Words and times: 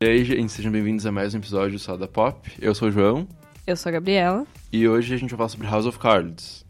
E 0.00 0.04
aí, 0.06 0.24
gente, 0.24 0.52
sejam 0.52 0.70
bem-vindos 0.70 1.06
a 1.06 1.12
mais 1.12 1.34
um 1.34 1.38
episódio 1.38 1.72
do 1.72 1.78
Salda 1.78 2.06
Pop. 2.06 2.52
Eu 2.60 2.74
sou 2.74 2.88
o 2.88 2.90
João 2.90 3.26
Eu 3.66 3.74
sou 3.76 3.88
a 3.88 3.92
Gabriela. 3.92 4.46
e 4.70 4.86
hoje 4.86 5.14
a 5.14 5.16
gente 5.16 5.30
vai 5.30 5.38
falar 5.38 5.48
sobre 5.48 5.66
House 5.66 5.86
of 5.86 5.98
Cards. 5.98 6.64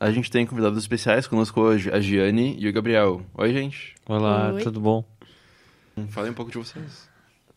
A 0.00 0.10
gente 0.10 0.30
tem 0.30 0.46
convidados 0.46 0.78
especiais 0.78 1.26
conosco 1.26 1.60
hoje, 1.60 1.90
a 1.90 2.00
Giane 2.00 2.56
e 2.58 2.66
o 2.66 2.72
Gabriel. 2.72 3.20
Oi, 3.34 3.52
gente. 3.52 3.94
Olá, 4.06 4.52
Oi. 4.52 4.62
tudo 4.62 4.80
bom? 4.80 5.04
Falem 6.08 6.30
um 6.30 6.34
pouco 6.34 6.50
de 6.50 6.58
vocês. 6.58 7.08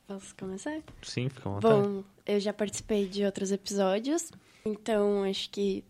Posso 0.06 0.36
começar? 0.36 0.80
Sim, 1.02 1.30
fica 1.30 1.48
à 1.50 1.54
vontade. 1.54 1.74
Bom, 1.74 2.04
eu 2.26 2.40
já 2.40 2.52
participei 2.54 3.08
de 3.08 3.24
outros 3.24 3.52
episódios, 3.52 4.32
então 4.66 5.24
acho 5.24 5.50
que 5.50 5.84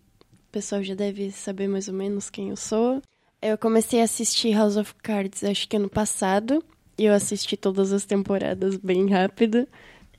pessoal 0.52 0.84
já 0.84 0.95
deve 0.95 1.32
saber 1.32 1.68
mais 1.68 1.88
ou 1.88 1.93
menos 1.93 2.29
quem 2.29 2.50
eu 2.50 2.55
sou. 2.55 3.01
Eu 3.42 3.57
comecei 3.57 4.01
a 4.01 4.05
assistir 4.05 4.54
House 4.54 4.78
of 4.78 4.96
Cards 4.96 5.43
acho 5.43 5.68
que 5.68 5.78
ano 5.78 5.89
passado, 5.89 6.64
e 6.97 7.05
eu 7.05 7.14
assisti 7.14 7.55
todas 7.55 7.93
as 7.93 8.05
temporadas 8.05 8.78
bem 8.78 9.10
rápido. 9.10 9.68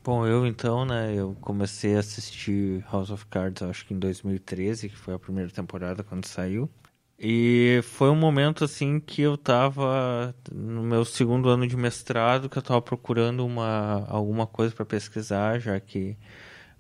Bom, 0.05 0.27
eu 0.27 0.47
então, 0.47 0.85
né, 0.85 1.13
eu 1.15 1.37
comecei 1.41 1.97
a 1.97 2.01
assistir 2.01 2.85
House 2.91 3.11
of 3.11 3.27
Cards, 3.27 3.63
acho 3.63 3.85
que 3.85 3.93
em 3.93 3.99
2013, 3.99 4.89
que 4.89 4.97
foi 4.97 5.15
a 5.15 5.19
primeira 5.19 5.51
temporada 5.51 6.03
quando 6.05 6.25
saiu. 6.27 6.71
E 7.19 7.81
foi 7.83 8.09
um 8.11 8.15
momento 8.15 8.65
assim 8.65 9.01
que 9.01 9.23
eu 9.23 9.37
tava 9.37 10.33
no 10.53 10.83
meu 10.85 11.05
segundo 11.05 11.49
ano 11.49 11.67
de 11.67 11.77
mestrado, 11.77 12.49
que 12.49 12.57
eu 12.57 12.63
tava 12.63 12.81
procurando 12.81 13.45
uma 13.45 14.07
alguma 14.09 14.47
coisa 14.47 14.73
para 14.73 14.85
pesquisar, 14.85 15.59
já 15.59 15.81
que 15.81 16.17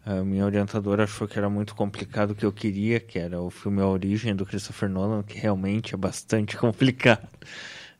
a 0.08 0.24
minha 0.24 0.46
orientadora 0.46 1.04
achou 1.04 1.28
que 1.28 1.38
era 1.38 1.50
muito 1.50 1.74
complicado 1.74 2.30
o 2.30 2.34
que 2.34 2.46
eu 2.46 2.50
queria, 2.50 2.98
que 2.98 3.18
era 3.18 3.38
o 3.42 3.50
filme 3.50 3.82
A 3.82 3.86
Origem 3.86 4.34
do 4.34 4.46
Christopher 4.46 4.88
Nolan, 4.88 5.22
que 5.22 5.38
realmente 5.38 5.94
é 5.94 5.98
bastante 5.98 6.56
complicado. 6.58 7.28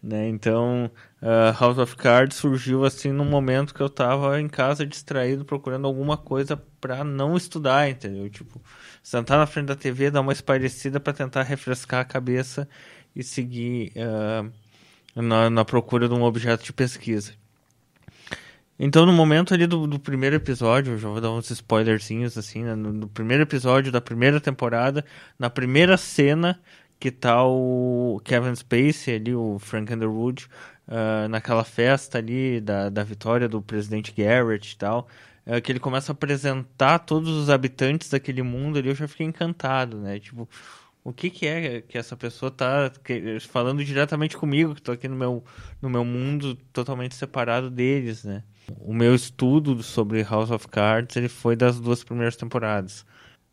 Né? 0.03 0.27
Então, 0.29 0.91
uh, 1.21 1.61
House 1.61 1.77
of 1.77 1.97
Cards 1.97 2.39
surgiu 2.39 2.87
assim 2.87 3.13
num 3.13 3.27
momento 3.27 3.75
que 3.75 3.81
eu 3.83 3.91
tava 3.91 4.41
em 4.41 4.49
casa 4.49 4.87
distraído 4.87 5.45
procurando 5.45 5.87
alguma 5.87 6.17
coisa 6.17 6.57
para 6.81 7.05
não 7.05 7.37
estudar, 7.37 7.91
entendeu? 7.91 8.31
Tipo, 8.31 8.59
sentar 9.03 9.37
na 9.37 9.47
frente 9.47 9.67
da 9.67 9.77
TV, 9.77 10.11
dar 10.11 10.23
uma 10.23 10.33
espairecida 10.33 10.99
para 10.99 11.13
tentar 11.13 11.43
refrescar 11.43 12.01
a 12.01 12.05
cabeça 12.07 12.67
e 13.15 13.23
seguir 13.23 13.93
uh, 13.97 14.51
na, 15.21 15.51
na 15.51 15.65
procura 15.65 16.09
de 16.09 16.15
um 16.15 16.23
objeto 16.23 16.65
de 16.65 16.73
pesquisa. 16.73 17.35
Então, 18.79 19.05
no 19.05 19.13
momento 19.13 19.53
ali 19.53 19.67
do, 19.67 19.87
do 19.89 19.99
primeiro 19.99 20.37
episódio, 20.37 20.93
eu 20.93 20.99
já 20.99 21.09
vou 21.09 21.21
dar 21.21 21.33
uns 21.33 21.51
spoilerzinhos 21.51 22.39
assim, 22.39 22.63
né? 22.63 22.77
no, 22.77 22.93
no 22.93 23.09
primeiro 23.09 23.43
episódio 23.43 23.91
da 23.91 24.01
primeira 24.01 24.41
temporada, 24.41 25.05
na 25.37 25.51
primeira 25.51 25.97
cena 25.97 26.61
que 27.01 27.11
tá 27.11 27.45
o 27.45 28.21
Kevin 28.25 28.55
Spacey 28.55 29.17
ali, 29.17 29.35
o 29.35 29.59
Frank 29.59 29.93
Underwood, 29.93 30.49
uh, 30.87 31.29
naquela 31.29 31.65
festa 31.65 32.19
ali 32.19 32.61
da, 32.61 32.89
da 32.89 33.03
vitória 33.05 33.49
do 33.49 33.61
presidente 33.63 34.13
Garrett 34.13 34.73
e 34.75 34.77
tal, 34.77 35.09
uh, 35.47 35.61
que 35.61 35.73
ele 35.73 35.81
começa 35.81 36.13
a 36.13 36.15
apresentar 36.15 37.01
todos 37.01 37.31
os 37.31 37.51
habitantes 37.51 38.11
daquele 38.11 38.43
mundo 38.43 38.79
ali, 38.79 38.89
eu 38.89 38.95
já 38.95 39.09
fiquei 39.09 39.27
encantado, 39.27 39.99
né? 39.99 40.19
Tipo, 40.19 40.49
o 41.05 41.13
que 41.13 41.31
que 41.31 41.47
é 41.47 41.81
que 41.83 41.97
essa 41.99 42.17
pessoa 42.17 42.51
tá 42.51 42.93
falando 43.49 43.85
diretamente 43.85 44.37
comigo, 44.37 44.75
que 44.75 44.83
tô 44.83 44.93
aqui 44.93 45.09
no 45.09 45.17
meu, 45.17 45.45
no 45.81 45.89
meu 45.91 46.05
mundo 46.05 46.57
totalmente 46.73 47.15
separado 47.15 47.71
deles, 47.71 48.25
né? 48.25 48.43
O 48.81 48.93
meu 48.93 49.15
estudo 49.15 49.83
sobre 49.83 50.23
House 50.23 50.51
of 50.51 50.69
Cards, 50.69 51.17
ele 51.17 51.29
foi 51.29 51.57
das 51.57 51.79
duas 51.81 52.05
primeiras 52.05 52.37
temporadas. 52.37 53.05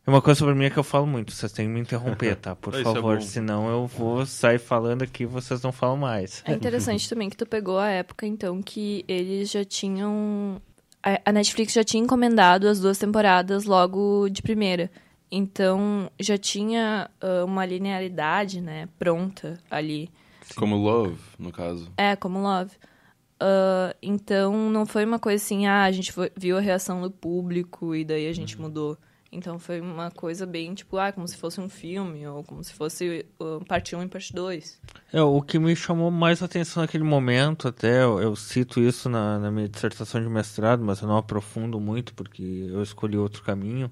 É 0.06 0.10
uma 0.10 0.22
coisa 0.22 0.38
sobre 0.38 0.54
mim 0.54 0.70
que 0.70 0.78
eu 0.78 0.84
falo 0.84 1.06
muito, 1.06 1.32
vocês 1.32 1.50
têm 1.50 1.66
que 1.66 1.72
me 1.72 1.80
interromper, 1.80 2.36
tá? 2.36 2.54
Por 2.56 2.74
é 2.74 2.82
favor, 2.82 3.16
bom. 3.16 3.20
senão 3.20 3.68
eu 3.68 3.86
vou 3.88 4.24
sair 4.24 4.58
falando 4.58 5.02
aqui 5.02 5.24
e 5.24 5.26
vocês 5.26 5.60
não 5.62 5.72
falam 5.72 5.96
mais. 5.96 6.42
É 6.44 6.52
interessante 6.52 7.08
também 7.10 7.28
que 7.28 7.36
tu 7.36 7.44
pegou 7.44 7.78
a 7.78 7.88
época, 7.88 8.24
então, 8.24 8.62
que 8.62 9.04
eles 9.08 9.50
já 9.50 9.64
tinham. 9.64 10.62
a- 11.02 11.32
Netflix 11.32 11.72
já 11.72 11.82
tinha 11.82 12.02
encomendado 12.02 12.68
as 12.68 12.78
duas 12.78 12.98
temporadas 12.98 13.64
logo 13.64 14.28
de 14.28 14.42
primeira. 14.42 14.90
Então 15.28 16.08
já 16.20 16.38
tinha 16.38 17.10
ah, 17.20 17.44
uma 17.44 17.66
linearidade, 17.66 18.60
né, 18.60 18.88
pronta 18.96 19.58
ali. 19.68 20.08
Como 20.54 20.76
Love, 20.76 21.18
no 21.36 21.50
caso. 21.50 21.90
É, 21.96 22.14
como 22.14 22.40
Love. 22.40 22.70
Ah, 23.38 23.94
então 24.02 24.70
não 24.70 24.86
foi 24.86 25.04
uma 25.04 25.18
coisa 25.18 25.42
assim, 25.42 25.66
ah, 25.66 25.84
a 25.84 25.92
gente 25.92 26.12
foi- 26.12 26.32
viu 26.36 26.56
a 26.56 26.60
reação 26.60 27.00
do 27.02 27.10
público 27.10 27.94
e 27.94 28.04
daí 28.04 28.26
a 28.28 28.32
gente 28.32 28.58
mudou. 28.60 28.96
Então 29.30 29.58
foi 29.58 29.80
uma 29.80 30.10
coisa 30.10 30.46
bem, 30.46 30.72
tipo, 30.72 30.96
ah, 30.96 31.12
como 31.12 31.26
se 31.28 31.36
fosse 31.36 31.60
um 31.60 31.68
filme, 31.68 32.26
ou 32.26 32.42
como 32.44 32.62
se 32.64 32.72
fosse 32.72 33.26
ah, 33.40 33.58
parte 33.68 33.94
1 33.94 34.02
e 34.04 34.08
parte 34.08 34.32
2. 34.32 34.80
É, 35.12 35.20
o 35.20 35.42
que 35.42 35.58
me 35.58 35.74
chamou 35.76 36.10
mais 36.10 36.42
atenção 36.42 36.82
naquele 36.82 37.04
momento, 37.04 37.68
até 37.68 38.02
eu, 38.04 38.20
eu 38.20 38.34
cito 38.36 38.80
isso 38.80 39.08
na, 39.08 39.38
na 39.38 39.50
minha 39.50 39.68
dissertação 39.68 40.22
de 40.22 40.28
mestrado, 40.28 40.82
mas 40.82 41.00
eu 41.02 41.08
não 41.08 41.18
aprofundo 41.18 41.78
muito 41.78 42.14
porque 42.14 42.42
eu 42.70 42.82
escolhi 42.82 43.18
outro 43.18 43.42
caminho, 43.42 43.90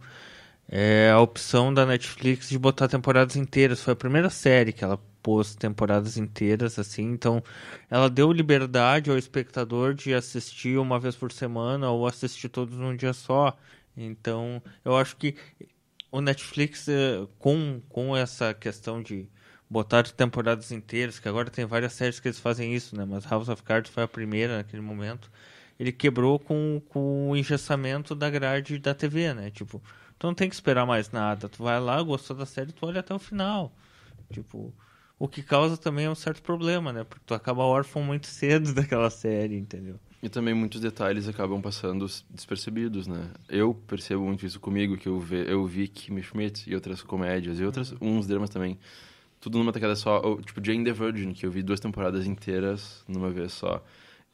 é 0.69 1.11
a 1.13 1.21
opção 1.21 1.75
da 1.75 1.85
Netflix 1.85 2.49
de 2.49 2.59
botar 2.59 2.89
temporadas 2.89 3.37
inteiras. 3.37 3.83
Foi 3.83 3.93
a 3.93 3.97
primeira 3.97 4.31
série 4.31 4.73
que 4.73 4.83
ela 4.83 4.99
pôs 5.25 5.55
temporadas 5.55 6.19
inteiras, 6.19 6.79
assim, 6.79 7.05
então 7.05 7.43
ela 7.91 8.11
deu 8.11 8.31
liberdade 8.31 9.11
ao 9.11 9.17
espectador 9.17 9.95
de 9.95 10.13
assistir 10.13 10.79
uma 10.79 11.01
vez 11.01 11.17
por 11.17 11.33
semana 11.33 11.91
ou 11.91 12.07
assistir 12.07 12.51
todos 12.51 12.77
num 12.77 12.95
dia 12.95 13.15
só. 13.15 13.57
Então, 13.97 14.63
eu 14.85 14.97
acho 14.97 15.17
que 15.17 15.35
o 16.13 16.21
Netflix, 16.21 16.89
eh, 16.89 17.27
com, 17.39 17.81
com 17.89 18.15
essa 18.15 18.53
questão 18.53 19.03
de 19.03 19.29
botar 19.69 20.05
temporadas 20.05 20.71
inteiras, 20.71 21.19
que 21.19 21.29
agora 21.29 21.51
tem 21.51 21.65
várias 21.65 21.95
séries 21.95 22.21
que 22.21 22.29
eles 22.29 22.39
fazem 22.39 22.75
isso, 22.75 22.95
né? 22.97 23.05
Mas 23.07 23.25
House 23.25 23.49
of 23.49 23.63
Cards 23.63 23.91
foi 23.91 24.03
a 24.03 24.09
primeira 24.09 24.59
naquele 24.59 24.83
momento. 24.83 25.31
Ele 25.79 25.91
quebrou 25.91 26.39
com, 26.39 26.83
com 26.89 27.31
o 27.31 27.37
engessamento 27.37 28.15
da 28.15 28.29
grade 28.31 28.79
da 28.79 28.95
TV, 28.95 29.33
né? 29.35 29.51
Tipo, 29.51 29.83
tu 30.19 30.27
não 30.27 30.35
tem 30.35 30.49
que 30.49 30.55
esperar 30.55 30.87
mais 30.87 31.11
nada. 31.11 31.49
Tu 31.49 31.63
vai 31.63 31.81
lá, 31.81 32.01
gostou 32.03 32.37
da 32.37 32.47
série, 32.47 32.73
tu 32.73 32.87
olha 32.87 33.01
até 33.01 33.15
o 33.15 33.19
final. 33.19 33.73
Tipo, 34.33 34.73
o 35.19 35.29
que 35.29 35.43
causa 35.43 35.77
também 35.77 36.09
um 36.09 36.15
certo 36.15 36.43
problema, 36.43 36.93
né? 36.93 37.05
Porque 37.05 37.23
tu 37.27 37.35
acaba 37.35 37.63
órfão 37.63 38.03
muito 38.03 38.27
cedo 38.27 38.73
daquela 38.75 39.11
série, 39.11 39.57
entendeu? 39.57 39.99
E 40.23 40.29
também 40.29 40.55
muitos 40.55 40.81
detalhes 40.81 41.29
acabam 41.29 41.61
passando 41.61 42.07
despercebidos, 42.31 43.07
né? 43.07 43.31
Eu 43.49 43.75
percebo 43.75 44.25
muito 44.25 44.47
isso 44.47 44.59
comigo, 44.59 44.97
que 44.97 45.07
eu, 45.07 45.21
ve, 45.21 45.45
eu 45.47 45.67
vi 45.67 45.87
Kimmy 45.87 46.23
Schmidt 46.23 46.69
e 46.69 46.75
outras 46.75 47.03
comédias, 47.03 47.61
e 47.61 47.65
outras, 47.65 47.95
uns 48.01 48.27
dramas 48.27 48.49
também. 48.49 48.79
Tudo 49.39 49.59
numa 49.59 49.71
tacada 49.73 49.95
só. 49.95 50.23
Ou, 50.25 50.41
tipo, 50.41 50.65
Jane 50.65 50.83
the 50.83 50.93
Virgin, 50.93 51.35
que 51.35 51.45
eu 51.45 51.51
vi 51.51 51.63
duas 51.63 51.79
temporadas 51.79 52.27
inteiras 52.27 53.05
numa 53.07 53.31
vez 53.31 53.53
só. 53.53 53.85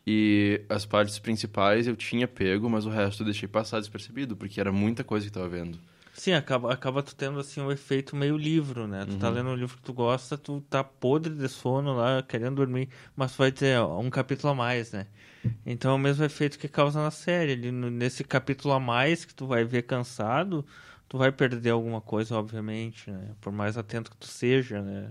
E 0.06 0.62
as 0.68 0.86
partes 0.86 1.18
principais 1.18 1.86
eu 1.86 1.96
tinha 1.96 2.28
pego, 2.28 2.70
mas 2.70 2.86
o 2.86 2.90
resto 2.90 3.22
eu 3.22 3.24
deixei 3.24 3.48
passar 3.48 3.80
despercebido, 3.80 4.36
porque 4.36 4.60
era 4.60 4.70
muita 4.70 5.02
coisa 5.02 5.26
que 5.26 5.36
eu 5.36 5.42
tava 5.42 5.48
vendo. 5.48 5.78
Sim, 6.20 6.34
acaba, 6.34 6.70
acaba 6.70 7.02
tu 7.02 7.16
tendo 7.16 7.40
assim 7.40 7.62
um 7.62 7.72
efeito 7.72 8.14
meio 8.14 8.36
livro, 8.36 8.86
né? 8.86 9.06
Tu 9.06 9.16
tá 9.16 9.30
lendo 9.30 9.48
um 9.48 9.54
livro 9.54 9.78
que 9.78 9.82
tu 9.82 9.94
gosta, 9.94 10.36
tu 10.36 10.60
tá 10.68 10.84
podre 10.84 11.34
de 11.34 11.48
sono 11.48 11.94
lá, 11.94 12.22
querendo 12.22 12.56
dormir, 12.56 12.90
mas 13.16 13.32
tu 13.32 13.38
vai 13.38 13.50
ter 13.50 13.80
um 13.80 14.10
capítulo 14.10 14.52
a 14.52 14.54
mais, 14.54 14.92
né? 14.92 15.06
Então 15.64 15.92
é 15.92 15.94
o 15.94 15.98
mesmo 15.98 16.22
efeito 16.22 16.58
que 16.58 16.68
causa 16.68 17.02
na 17.02 17.10
série. 17.10 17.52
Ali, 17.52 17.72
nesse 17.72 18.22
capítulo 18.22 18.74
a 18.74 18.78
mais 18.78 19.24
que 19.24 19.34
tu 19.34 19.46
vai 19.46 19.64
ver 19.64 19.84
cansado, 19.84 20.62
tu 21.08 21.16
vai 21.16 21.32
perder 21.32 21.70
alguma 21.70 22.02
coisa, 22.02 22.36
obviamente, 22.36 23.10
né? 23.10 23.30
Por 23.40 23.50
mais 23.50 23.78
atento 23.78 24.10
que 24.10 24.18
tu 24.18 24.26
seja, 24.26 24.82
né? 24.82 25.10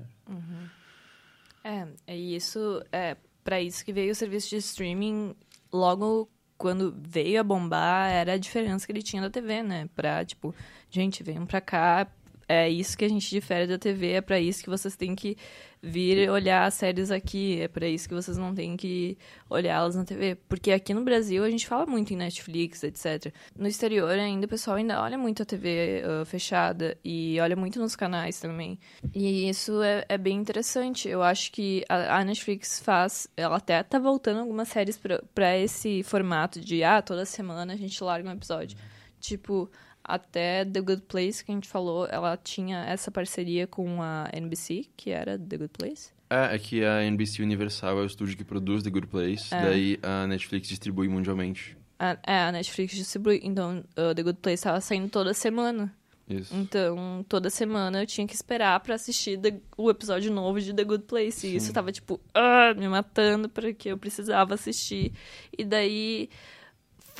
É, 1.64 1.88
é 2.06 2.16
isso, 2.16 2.84
é 2.92 3.18
para 3.44 3.60
isso 3.60 3.84
que 3.84 3.92
veio 3.92 4.12
o 4.12 4.16
serviço 4.16 4.52
de 4.52 4.58
streaming 4.58 5.36
logo 5.74 6.30
quando 6.60 6.94
veio 7.00 7.40
a 7.40 7.44
bombar, 7.44 8.12
era 8.12 8.34
a 8.34 8.38
diferença 8.38 8.86
que 8.86 8.92
ele 8.92 9.02
tinha 9.02 9.22
da 9.22 9.30
TV, 9.30 9.64
né? 9.64 9.90
Pra, 9.96 10.26
tipo, 10.26 10.54
gente, 10.92 11.24
venham 11.24 11.46
pra 11.46 11.62
cá, 11.62 12.06
é 12.50 12.68
isso 12.68 12.98
que 12.98 13.06
a 13.06 13.08
gente 13.08 13.30
difere 13.30 13.68
da 13.68 13.78
TV, 13.78 14.14
é 14.14 14.22
pra 14.22 14.40
isso 14.40 14.64
que 14.64 14.70
vocês 14.72 14.96
têm 14.96 15.16
que 15.16 15.38
vir 15.82 16.30
olhar 16.32 16.66
as 16.66 16.74
séries 16.74 17.12
aqui, 17.12 17.62
é 17.62 17.68
pra 17.68 17.88
isso 17.88 18.10
que 18.10 18.16
vocês 18.16 18.38
não 18.38 18.56
têm 18.56 18.76
que 18.76 19.16
olhá-las 19.48 19.96
na 19.96 20.04
TV. 20.04 20.36
Porque 20.48 20.72
aqui 20.72 20.92
no 20.92 21.04
Brasil 21.04 21.44
a 21.44 21.50
gente 21.50 21.68
fala 21.68 21.86
muito 21.86 22.12
em 22.12 22.18
Netflix, 22.18 22.82
etc. 22.82 23.32
No 23.56 23.68
exterior 23.68 24.10
ainda 24.10 24.48
o 24.48 24.50
pessoal 24.50 24.78
ainda 24.78 25.00
olha 25.00 25.16
muito 25.16 25.44
a 25.44 25.46
TV 25.46 26.04
ah, 26.04 26.26
fechada 26.26 26.98
e 27.06 27.40
olha 27.40 27.56
muito 27.56 27.80
nos 27.80 27.96
canais 27.96 28.40
também. 28.40 28.80
E 29.14 29.48
isso 29.48 29.84
é, 29.84 30.04
é 30.10 30.18
bem 30.18 30.38
interessante. 30.38 31.08
Eu 31.08 31.22
acho 31.22 31.52
que 31.52 31.86
a, 31.88 32.18
a 32.18 32.26
Netflix 32.26 32.80
faz. 32.80 33.28
Ela 33.38 33.58
até 33.58 33.84
tá 33.84 34.00
voltando 34.00 34.40
algumas 34.40 34.70
séries 34.70 35.00
pra 35.36 35.56
esse 35.56 36.02
formato 36.02 36.60
de 36.60 36.84
ah, 36.84 37.00
toda 37.00 37.26
semana 37.26 37.74
a 37.74 37.78
gente 37.78 38.04
larga 38.04 38.28
um 38.28 38.34
episódio. 38.34 38.76
Tipo, 39.20 39.70
até 40.14 40.66
The 40.66 40.82
Good 40.82 41.04
Place, 41.08 41.44
que 41.44 41.52
a 41.52 41.56
gente 41.56 41.68
falou, 41.68 42.08
ela 42.10 42.36
tinha 42.38 42.84
essa 42.86 43.10
parceria 43.12 43.68
com 43.68 44.02
a 44.02 44.30
NBC, 44.34 44.86
que 44.98 45.12
era 45.12 45.38
The 45.38 45.58
Good 45.58 45.72
Place. 45.78 46.10
É, 46.30 46.56
é 46.56 46.60
que 46.60 46.84
a 46.86 47.04
NBC 47.04 47.42
Universal 47.42 48.00
é 48.00 48.02
o 48.04 48.06
estúdio 48.06 48.38
que 48.38 48.44
produz 48.44 48.84
The 48.84 48.90
Good 48.90 49.08
Place, 49.08 49.54
É. 49.54 49.62
daí 49.62 50.00
a 50.04 50.28
Netflix 50.28 50.68
distribui 50.68 51.08
mundialmente. 51.08 51.76
A, 52.00 52.18
é, 52.26 52.44
a 52.44 52.52
Netflix 52.52 52.96
distribui. 52.96 53.42
Então, 53.44 53.84
uh, 53.98 54.14
The 54.16 54.24
Good 54.24 54.40
Place 54.42 54.64
tava 54.64 54.80
saindo 54.80 55.10
toda 55.10 55.34
semana. 55.34 55.94
Isso. 56.30 56.56
Então, 56.56 57.26
toda 57.28 57.50
semana 57.50 58.04
eu 58.04 58.06
tinha 58.06 58.28
que 58.28 58.36
esperar 58.36 58.80
pra 58.82 58.94
assistir 58.94 59.38
The- 59.40 59.60
o 59.76 59.90
episódio 59.90 60.32
novo 60.32 60.62
de 60.62 60.72
The 60.74 60.84
Good 60.84 61.06
Place. 61.06 61.48
E 61.48 61.56
isso 61.56 61.74
tava, 61.74 61.92
tipo, 61.92 62.22
ah, 62.36 62.74
me 62.78 62.88
matando 62.88 63.50
porque 63.50 63.90
eu 63.90 63.98
precisava 63.98 64.54
assistir. 64.54 65.12
E 65.58 65.66
daí 65.66 66.30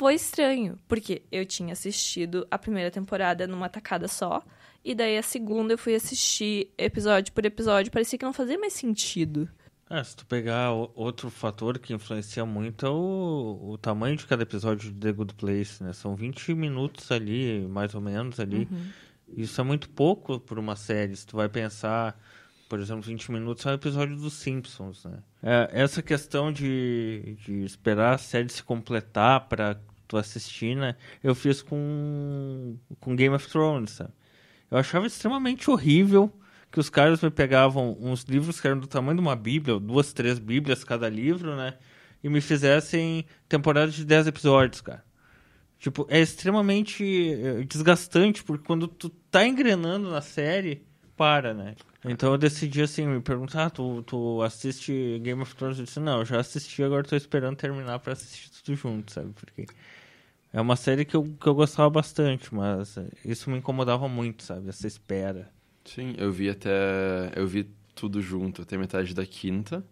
foi 0.00 0.14
estranho, 0.14 0.78
porque 0.88 1.20
eu 1.30 1.44
tinha 1.44 1.74
assistido 1.74 2.46
a 2.50 2.56
primeira 2.56 2.90
temporada 2.90 3.46
numa 3.46 3.68
tacada 3.68 4.08
só. 4.08 4.42
E 4.82 4.94
daí 4.94 5.18
a 5.18 5.22
segunda 5.22 5.74
eu 5.74 5.78
fui 5.78 5.94
assistir 5.94 6.72
episódio 6.78 7.34
por 7.34 7.44
episódio. 7.44 7.92
Parecia 7.92 8.18
que 8.18 8.24
não 8.24 8.32
fazia 8.32 8.58
mais 8.58 8.72
sentido. 8.72 9.46
Ah, 9.90 10.02
se 10.02 10.16
tu 10.16 10.24
pegar 10.24 10.70
outro 10.72 11.28
fator 11.28 11.78
que 11.78 11.92
influencia 11.92 12.46
muito 12.46 12.86
é 12.86 12.88
o, 12.88 13.72
o 13.72 13.76
tamanho 13.76 14.16
de 14.16 14.24
cada 14.24 14.42
episódio 14.42 14.90
de 14.90 14.98
The 14.98 15.12
Good 15.12 15.34
Place, 15.34 15.84
né? 15.84 15.92
São 15.92 16.16
20 16.16 16.54
minutos 16.54 17.12
ali, 17.12 17.66
mais 17.68 17.94
ou 17.94 18.00
menos 18.00 18.40
ali. 18.40 18.66
Isso 19.28 19.60
é 19.60 19.64
muito 19.64 19.90
pouco 19.90 20.40
por 20.40 20.58
uma 20.58 20.76
série. 20.76 21.14
Se 21.14 21.26
tu 21.26 21.36
vai 21.36 21.50
pensar, 21.50 22.18
por 22.70 22.80
exemplo, 22.80 23.02
20 23.02 23.32
minutos 23.32 23.66
é 23.66 23.70
um 23.72 23.74
episódio 23.74 24.16
dos 24.16 24.32
Simpsons, 24.32 25.04
né? 25.04 25.18
É, 25.42 25.68
essa 25.72 26.00
questão 26.00 26.50
de, 26.50 27.36
de 27.44 27.64
esperar 27.64 28.14
a 28.14 28.18
série 28.18 28.48
se 28.48 28.62
completar 28.62 29.46
pra 29.46 29.78
tu 30.10 30.16
assistir, 30.16 30.76
né? 30.76 30.96
Eu 31.22 31.34
fiz 31.34 31.62
com, 31.62 32.76
com 32.98 33.14
Game 33.14 33.34
of 33.34 33.48
Thrones, 33.48 33.92
sabe? 33.92 34.12
Eu 34.70 34.78
achava 34.78 35.06
extremamente 35.06 35.70
horrível 35.70 36.32
que 36.70 36.78
os 36.78 36.90
caras 36.90 37.22
me 37.22 37.30
pegavam 37.30 37.96
uns 38.00 38.22
livros 38.24 38.60
que 38.60 38.66
eram 38.66 38.78
do 38.78 38.86
tamanho 38.86 39.16
de 39.16 39.20
uma 39.20 39.34
bíblia, 39.36 39.78
duas, 39.78 40.12
três 40.12 40.38
bíblias 40.38 40.84
cada 40.84 41.08
livro, 41.08 41.56
né? 41.56 41.74
E 42.22 42.28
me 42.28 42.40
fizessem 42.40 43.24
temporadas 43.48 43.94
de 43.94 44.04
10 44.04 44.26
episódios, 44.28 44.80
cara. 44.80 45.04
Tipo, 45.78 46.06
é 46.10 46.20
extremamente 46.20 47.04
eh, 47.32 47.64
desgastante, 47.64 48.44
porque 48.44 48.66
quando 48.66 48.86
tu 48.86 49.08
tá 49.08 49.46
engrenando 49.46 50.10
na 50.10 50.20
série, 50.20 50.86
para, 51.16 51.52
né? 51.54 51.74
Então 52.02 52.32
eu 52.32 52.38
decidi, 52.38 52.80
assim, 52.80 53.06
me 53.06 53.20
perguntar, 53.20 53.66
ah, 53.66 53.70
tu, 53.70 54.02
tu 54.04 54.40
assiste 54.42 55.18
Game 55.22 55.42
of 55.42 55.54
Thrones? 55.54 55.78
Eu 55.78 55.84
disse, 55.84 56.00
não, 56.00 56.20
eu 56.20 56.24
já 56.24 56.40
assisti, 56.40 56.82
agora 56.82 57.04
tô 57.04 57.14
esperando 57.14 57.56
terminar 57.56 57.98
pra 57.98 58.14
assistir 58.14 58.50
tudo 58.62 58.74
junto, 58.74 59.12
sabe? 59.12 59.30
Porque 59.34 59.66
é 60.52 60.60
uma 60.60 60.76
série 60.76 61.04
que 61.04 61.16
eu, 61.16 61.24
que 61.40 61.46
eu 61.46 61.54
gostava 61.54 61.88
bastante, 61.88 62.54
mas 62.54 62.96
isso 63.24 63.50
me 63.50 63.58
incomodava 63.58 64.08
muito, 64.08 64.42
sabe? 64.42 64.68
Essa 64.68 64.86
espera. 64.86 65.50
Sim, 65.84 66.14
eu 66.18 66.30
vi 66.30 66.48
até. 66.50 67.32
Eu 67.36 67.46
vi 67.46 67.68
tudo 67.94 68.20
junto, 68.20 68.62
até 68.62 68.76
metade 68.76 69.14
da 69.14 69.24
quinta. 69.24 69.84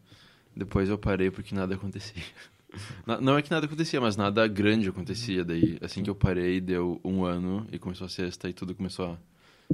Depois 0.55 0.88
eu 0.88 0.99
parei 0.99 1.31
porque 1.31 1.55
nada 1.55 1.75
acontecia. 1.75 2.22
Não 3.20 3.38
é 3.38 3.43
que 3.43 3.50
nada 3.50 3.66
acontecia, 3.66 4.00
mas 4.00 4.16
nada 4.16 4.46
grande 4.46 4.88
acontecia. 4.88 5.44
Daí, 5.44 5.78
assim 5.81 6.02
que 6.02 6.10
eu 6.10 6.14
parei, 6.14 6.61
deu 6.61 7.00
um 7.04 7.25
ano 7.25 7.66
e 7.72 7.78
começou 7.78 8.06
a 8.06 8.11
sexta 8.11 8.49
e 8.49 8.52
tudo 8.52 8.75
começou 8.75 9.12
a 9.12 9.19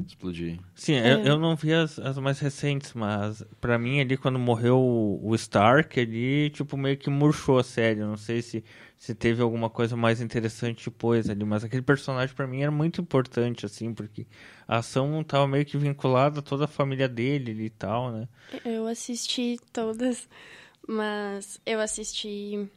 explodir. 0.07 0.59
Sim, 0.75 0.95
eu, 0.95 1.19
eu 1.19 1.39
não 1.39 1.55
vi 1.55 1.73
as, 1.73 1.99
as 1.99 2.19
mais 2.19 2.39
recentes, 2.41 2.93
mas 2.95 3.45
pra 3.61 3.79
mim 3.79 4.01
ali 4.01 4.17
quando 4.17 4.39
morreu 4.39 4.79
o, 4.79 5.29
o 5.29 5.35
Stark 5.35 5.99
ali, 5.99 6.51
tipo, 6.51 6.77
meio 6.77 6.97
que 6.97 7.09
murchou 7.09 7.59
a 7.59 7.65
série. 7.65 8.01
Eu 8.01 8.09
não 8.09 8.17
sei 8.17 8.43
se, 8.43 8.65
se 8.97 9.15
teve 9.15 9.41
alguma 9.43 9.71
coisa 9.71 9.97
mais 9.97 10.21
interessante 10.21 10.91
depois 10.91 11.31
ali, 11.31 11.45
mas 11.45 11.65
aquele 11.65 11.83
personagem 11.83 12.35
pra 12.35 12.47
mim 12.47 12.63
era 12.63 12.71
muito 12.71 13.01
importante, 13.01 13.65
assim, 13.65 13.95
porque 13.95 14.27
a 14.67 14.79
ação 14.79 15.23
tava 15.23 15.47
meio 15.47 15.65
que 15.65 15.79
vinculada 15.79 16.41
a 16.41 16.43
toda 16.43 16.65
a 16.65 16.69
família 16.69 17.09
dele 17.09 17.65
e 17.65 17.71
tal, 17.71 18.11
né? 18.13 18.29
Eu 18.65 18.87
assisti 18.87 19.59
todas, 19.73 20.29
mas 20.87 21.61
eu 21.65 21.81
assisti. 21.81 22.69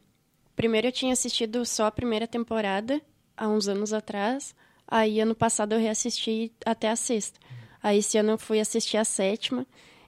Primeiro 0.56 0.88
eu 0.88 0.92
tinha 0.92 1.12
assistido 1.12 1.64
só 1.64 1.86
a 1.86 1.90
primeira 1.90 2.26
temporada, 2.26 3.00
há 3.36 3.48
uns 3.48 3.68
anos 3.68 3.92
atrás. 3.92 4.54
Aí 4.90 5.20
ano 5.20 5.34
passado 5.34 5.74
eu 5.74 5.78
reassisti 5.78 6.50
até 6.64 6.88
a 6.88 6.96
sexta. 6.96 7.38
Aí 7.82 7.98
esse 7.98 8.16
ano 8.16 8.30
eu 8.30 8.38
fui 8.38 8.58
assistir 8.58 8.96
a 8.96 9.04
sétima. 9.04 9.66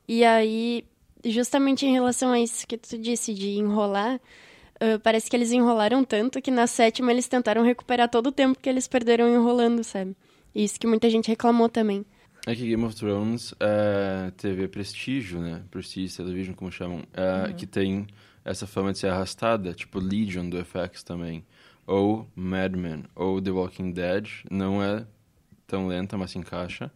E 0.08 0.24
aí, 0.24 0.84
justamente 1.24 1.86
em 1.86 1.92
relação 1.92 2.32
a 2.32 2.40
isso 2.40 2.66
que 2.66 2.76
tu 2.76 2.98
disse 2.98 3.32
de 3.34 3.50
enrolar, 3.50 4.18
ah, 4.80 4.98
parece 5.02 5.28
que 5.28 5.36
eles 5.36 5.52
enrolaram 5.52 6.02
tanto 6.02 6.40
que 6.40 6.50
na 6.50 6.66
sétima 6.66 7.12
eles 7.12 7.28
tentaram 7.28 7.62
recuperar 7.62 8.08
todo 8.08 8.28
o 8.28 8.32
tempo 8.32 8.58
que 8.58 8.68
eles 8.68 8.88
perderam 8.88 9.28
enrolando, 9.28 9.84
sabe? 9.84 10.16
Isso 10.54 10.80
que 10.80 10.86
muita 10.86 11.08
gente 11.10 11.28
reclamou 11.28 11.68
também. 11.68 12.04
É 12.46 12.54
que 12.54 12.66
Game 12.66 12.82
of 12.82 12.96
Thrones 12.96 13.54
é 13.60 14.32
TV 14.38 14.66
prestígio, 14.66 15.40
né? 15.40 15.62
Prestige 15.70 16.16
Television, 16.16 16.54
como 16.54 16.72
chamam. 16.72 17.02
É, 17.12 17.52
Que 17.52 17.66
tem 17.66 18.06
essa 18.42 18.66
fama 18.66 18.92
de 18.92 18.98
ser 18.98 19.08
arrastada, 19.08 19.74
tipo 19.74 20.00
Legion 20.00 20.48
do 20.48 20.56
FX 20.64 21.02
também. 21.02 21.44
Ou 21.90 22.24
Mad 22.36 22.76
Men, 22.76 23.02
ou 23.16 23.42
The 23.42 23.50
Walking 23.50 23.90
Dead. 23.90 24.28
Não 24.48 24.80
é 24.80 25.04
tão 25.66 25.88
lenta, 25.88 26.16
mas 26.16 26.30
se 26.30 26.38
encaixa. 26.38 26.88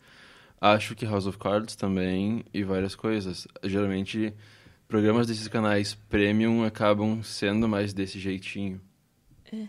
Acho 0.60 0.94
que 0.94 1.04
House 1.04 1.26
of 1.26 1.36
Cards 1.36 1.74
também 1.74 2.44
e 2.54 2.62
várias 2.62 2.94
coisas. 2.94 3.48
Geralmente, 3.64 4.32
programas 4.86 5.26
desses 5.26 5.48
canais 5.48 5.94
premium 6.08 6.62
acabam 6.64 7.22
sendo 7.24 7.68
mais 7.68 7.92
desse 7.92 8.20
jeitinho. 8.20 8.80
É, 9.52 9.56
É, 9.56 9.68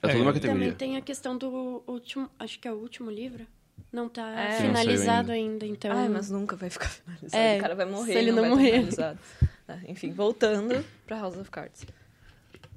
toda 0.00 0.14
uma 0.16 0.30
e 0.30 0.34
categoria. 0.34 0.52
Também 0.64 0.72
tem 0.72 0.96
a 0.96 1.02
questão 1.02 1.36
do 1.36 1.82
último, 1.86 2.30
acho 2.38 2.58
que 2.58 2.66
é 2.66 2.72
o 2.72 2.76
último 2.76 3.10
livro. 3.10 3.46
Não 3.92 4.08
tá 4.08 4.28
É. 4.30 4.52
Sim, 4.52 4.62
não 4.68 4.74
finalizado 4.76 5.30
ainda. 5.30 5.66
então. 5.66 5.92
Ai, 5.92 6.08
mas 6.08 6.30
nunca 6.30 6.56
vai 6.56 6.70
ficar 6.70 6.88
finalizado. 7.04 7.36
É, 7.44 7.58
o 7.58 7.60
cara 7.60 7.74
vai 7.74 7.86
morrer. 7.86 8.12
se 8.12 8.18
ele 8.18 8.32
não 8.32 8.40
vai 8.40 8.48
tá 8.50 8.56
morrer. 8.56 8.70
finalizado. 8.72 9.18
Ah, 9.68 9.78
Enfim, 9.86 10.10
voltando 10.10 10.82
pra 11.06 11.18
House 11.18 11.36
of 11.36 11.50
Cards. 11.50 11.84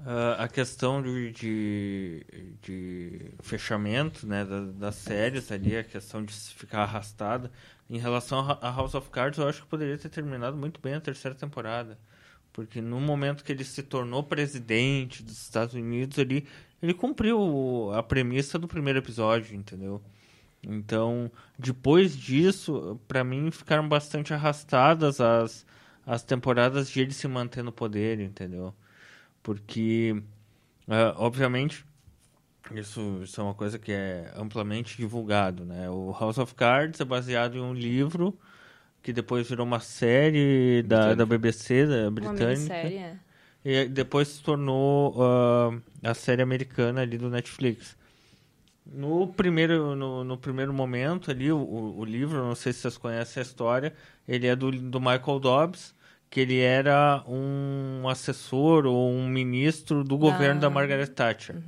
Ah, 0.03 0.43
a 0.45 0.47
questão 0.47 1.01
de, 1.01 1.31
de, 1.31 2.25
de 2.61 3.31
fechamento 3.41 4.25
né, 4.25 4.43
da- 4.45 4.61
das 4.71 4.95
séries 4.95 5.51
ali, 5.51 5.77
a 5.77 5.83
questão 5.83 6.23
de 6.25 6.33
ficar 6.33 6.81
arrastada. 6.83 7.51
Em 7.89 7.99
relação 7.99 8.39
a 8.61 8.71
House 8.71 8.95
of 8.95 9.09
Cards, 9.11 9.37
eu 9.39 9.47
acho 9.47 9.61
que 9.61 9.67
poderia 9.67 9.97
ter 9.97 10.09
terminado 10.09 10.57
muito 10.57 10.79
bem 10.81 10.95
a 10.95 11.01
terceira 11.01 11.35
temporada. 11.35 11.99
Porque 12.53 12.81
no 12.81 12.99
momento 12.99 13.43
que 13.43 13.51
ele 13.51 13.63
se 13.63 13.83
tornou 13.83 14.23
presidente 14.23 15.23
dos 15.23 15.41
Estados 15.41 15.75
Unidos, 15.75 16.17
ele, 16.17 16.47
ele 16.81 16.93
cumpriu 16.93 17.91
a 17.93 18.01
premissa 18.03 18.57
do 18.59 18.67
primeiro 18.67 18.99
episódio, 18.99 19.55
entendeu? 19.55 20.01
Então, 20.63 21.31
depois 21.57 22.15
disso, 22.15 22.99
pra 23.07 23.23
mim 23.23 23.49
ficaram 23.51 23.87
bastante 23.87 24.33
arrastadas 24.33 25.19
as, 25.21 25.65
as 26.05 26.23
temporadas 26.23 26.89
de 26.89 27.01
ele 27.01 27.13
se 27.13 27.27
manter 27.27 27.63
no 27.63 27.71
poder, 27.71 28.19
entendeu? 28.19 28.73
Porque, 29.43 30.21
ah, 30.87 31.13
obviamente, 31.17 31.85
isso, 32.73 33.21
isso 33.23 33.39
é 33.41 33.43
uma 33.43 33.53
coisa 33.53 33.79
que 33.79 33.91
é 33.91 34.31
amplamente 34.35 34.97
divulgado, 34.97 35.65
né? 35.65 35.89
O 35.89 36.11
House 36.19 36.37
of 36.37 36.53
Cards 36.55 36.99
é 37.01 37.05
baseado 37.05 37.57
em 37.57 37.61
um 37.61 37.73
livro 37.73 38.37
que 39.03 39.11
depois 39.13 39.49
virou 39.49 39.65
uma 39.65 39.79
série 39.79 40.83
da, 40.83 41.15
da 41.15 41.25
BBC, 41.25 41.87
da 41.87 42.01
Uma 42.03 42.11
britânica. 42.11 42.47
minissérie, 42.47 42.97
é. 42.97 43.17
E 43.63 43.85
depois 43.87 44.27
se 44.27 44.43
tornou 44.43 45.15
ah, 45.21 45.71
a 46.03 46.13
série 46.13 46.41
americana 46.41 47.01
ali 47.01 47.17
do 47.17 47.29
Netflix. 47.29 47.97
No 48.85 49.27
primeiro, 49.27 49.95
no, 49.95 50.23
no 50.23 50.37
primeiro 50.37 50.73
momento 50.73 51.29
ali, 51.31 51.51
o, 51.51 51.57
o- 51.57 51.99
o 51.99 52.05
livro, 52.05 52.37
não 52.43 52.55
sei 52.55 52.73
se 52.73 52.79
vocês 52.79 52.97
conhecem 52.97 53.41
a 53.41 53.43
história, 53.45 53.93
ele 54.27 54.47
é 54.47 54.55
do, 54.55 54.71
do 54.71 54.99
Michael 54.99 55.39
Dobbs, 55.39 55.93
que 56.31 56.39
ele 56.39 56.59
era 56.61 57.23
um 57.27 58.07
assessor 58.07 58.85
ou 58.85 59.11
um 59.11 59.27
ministro 59.27 60.01
do 60.01 60.17
governo 60.17 60.61
da 60.61 60.69
Margaret 60.69 61.07
Thatcher. 61.07 61.61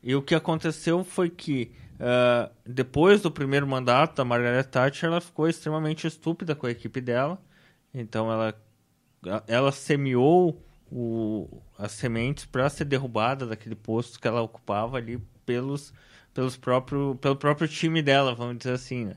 E 0.00 0.14
o 0.14 0.22
que 0.22 0.36
aconteceu 0.36 1.02
foi 1.02 1.28
que, 1.28 1.72
ah, 1.98 2.48
depois 2.64 3.20
do 3.20 3.30
primeiro 3.30 3.66
mandato 3.66 4.14
da 4.14 4.24
Margaret 4.24 4.62
Thatcher, 4.62 5.08
ela 5.10 5.20
ficou 5.20 5.48
extremamente 5.48 6.06
estúpida 6.06 6.54
com 6.54 6.68
a 6.68 6.70
equipe 6.70 7.00
dela. 7.00 7.42
Então 7.92 8.30
ela, 8.30 8.54
ela 9.48 9.72
semeou 9.72 10.64
o, 10.92 11.60
as 11.76 11.90
sementes 11.90 12.44
para 12.46 12.70
ser 12.70 12.84
derrubada 12.84 13.46
daquele 13.46 13.74
posto 13.74 14.20
que 14.20 14.28
ela 14.28 14.42
ocupava 14.42 14.96
ali 14.96 15.18
pelos, 15.44 15.92
pelos 16.32 16.56
próprio, 16.56 17.16
pelo 17.16 17.34
próprio 17.34 17.66
time 17.66 18.00
dela, 18.00 18.32
vamos 18.32 18.58
dizer 18.58 18.74
assim, 18.74 19.06
né? 19.06 19.16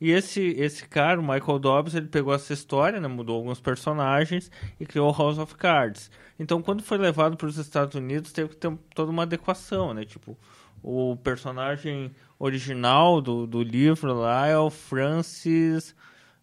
E 0.00 0.10
esse, 0.10 0.40
esse 0.58 0.86
cara, 0.86 1.18
o 1.18 1.22
Michael 1.22 1.58
Dobbs, 1.58 1.94
ele 1.94 2.06
pegou 2.08 2.34
essa 2.34 2.52
história, 2.52 3.00
né, 3.00 3.08
mudou 3.08 3.36
alguns 3.36 3.60
personagens 3.60 4.50
e 4.78 4.84
criou 4.84 5.10
House 5.12 5.38
of 5.38 5.54
Cards. 5.54 6.10
Então, 6.38 6.60
quando 6.60 6.82
foi 6.82 6.98
levado 6.98 7.36
para 7.36 7.46
os 7.46 7.56
Estados 7.56 7.94
Unidos, 7.94 8.32
teve 8.32 8.50
que 8.50 8.56
ter 8.56 8.76
toda 8.94 9.10
uma 9.10 9.22
adequação, 9.22 9.94
né? 9.94 10.04
Tipo, 10.04 10.36
o 10.82 11.16
personagem 11.16 12.14
original 12.38 13.22
do, 13.22 13.46
do 13.46 13.62
livro 13.62 14.12
lá 14.12 14.46
é 14.46 14.58
o 14.58 14.68
Francis 14.68 15.94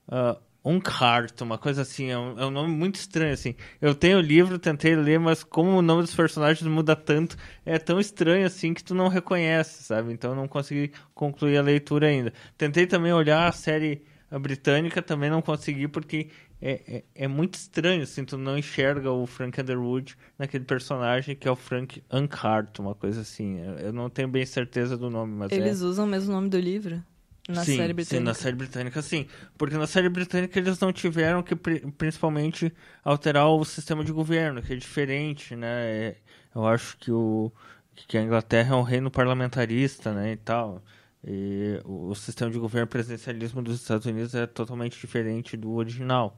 uh, 0.08 0.42
Unkhart, 0.65 1.41
uma 1.41 1.58
coisa 1.58 1.82
assim, 1.82 2.10
é 2.10 2.17
um, 2.17 2.39
é 2.39 2.46
um 2.46 2.51
nome 2.51 2.74
muito 2.74 2.96
estranho, 2.96 3.34
assim. 3.34 3.55
Eu 3.82 3.93
tenho 3.93 4.17
o 4.17 4.22
livro, 4.22 4.58
tentei 4.58 4.96
ler, 4.96 5.20
mas 5.20 5.43
como 5.43 5.72
o 5.72 5.82
nome 5.82 6.03
dos 6.03 6.15
personagens 6.15 6.65
muda 6.67 6.96
tanto, 6.96 7.36
é 7.65 7.77
tão 7.77 8.00
estranho, 8.00 8.46
assim, 8.46 8.74
que 8.74 8.84
tu 8.84 8.96
não 8.96 9.08
reconhece, 9.10 9.84
sabe? 9.84 10.13
Então 10.13 10.32
eu 10.32 10.36
não 10.36 10.48
consegui 10.48 10.91
concluir 11.13 11.58
a 11.58 11.62
leitura 11.62 12.08
ainda. 12.08 12.32
Tentei 12.58 12.88
também 12.88 13.12
olhar 13.12 13.48
a 13.48 13.51
série 13.51 14.03
britânica, 14.39 15.01
também 15.01 15.29
não 15.29 15.41
consegui, 15.41 15.88
porque 15.88 16.29
é, 16.62 16.82
é, 16.88 17.03
é 17.25 17.27
muito 17.27 17.55
estranho, 17.55 18.03
assim, 18.03 18.24
tu 18.24 18.38
não 18.38 18.58
enxerga 18.58 19.12
o 19.12 19.27
Frank 19.27 19.60
Underwood 19.60 20.15
naquele 20.39 20.63
personagem 20.63 21.36
que 21.36 21.46
é 21.46 21.51
o 21.51 21.58
Frank 21.58 22.01
Unkhart, 22.12 22.79
uma 22.79 22.96
coisa 22.96 23.20
assim. 23.20 23.60
Eu 23.82 23.91
não 23.91 24.10
tenho 24.10 24.29
bem 24.29 24.46
certeza 24.46 24.98
do 24.98 25.10
nome, 25.10 25.36
mas 25.36 25.51
é... 25.51 25.55
Eles 25.55 25.82
usam 25.82 26.05
o 26.05 26.08
mesmo 26.08 26.32
nome 26.32 26.48
do 26.48 26.58
livro? 26.58 27.03
Na 27.48 27.66
sim, 27.66 27.66
série 27.66 27.94
Sim, 27.98 28.20
britânica. 28.20 28.22
na 28.22 28.34
série 28.34 28.56
britânica, 28.56 29.02
sim. 29.02 29.28
Porque 29.58 29.76
na 29.78 29.86
série 29.88 30.10
britânica 30.10 30.58
eles 30.60 30.80
não 30.80 30.94
tiveram 30.94 31.44
que, 31.44 31.56
pri- 31.56 31.82
principalmente, 31.98 32.74
alterar 33.04 33.48
o 33.50 33.66
sistema 33.66 34.04
de 34.04 34.12
governo, 34.14 34.62
que 34.62 34.74
é 34.74 34.76
diferente, 34.78 35.56
né? 35.56 35.68
É- 36.10 36.18
eu 36.56 36.66
acho 36.68 36.98
que, 36.98 37.12
o, 37.12 37.52
que 37.96 38.18
a 38.18 38.22
Inglaterra 38.22 38.74
é 38.76 38.78
um 38.78 38.82
reino 38.84 39.12
parlamentarista, 39.12 40.14
né, 40.14 40.34
e 40.34 40.38
tal. 40.38 40.82
E 41.24 41.82
o, 41.86 42.10
o 42.10 42.16
sistema 42.16 42.50
de 42.52 42.60
governo 42.60 42.88
presidencialismo 42.88 43.62
dos 43.62 43.82
Estados 43.82 44.06
Unidos 44.06 44.34
é 44.36 44.46
totalmente 44.48 45.00
diferente 45.00 45.58
do 45.58 45.72
original. 45.74 46.38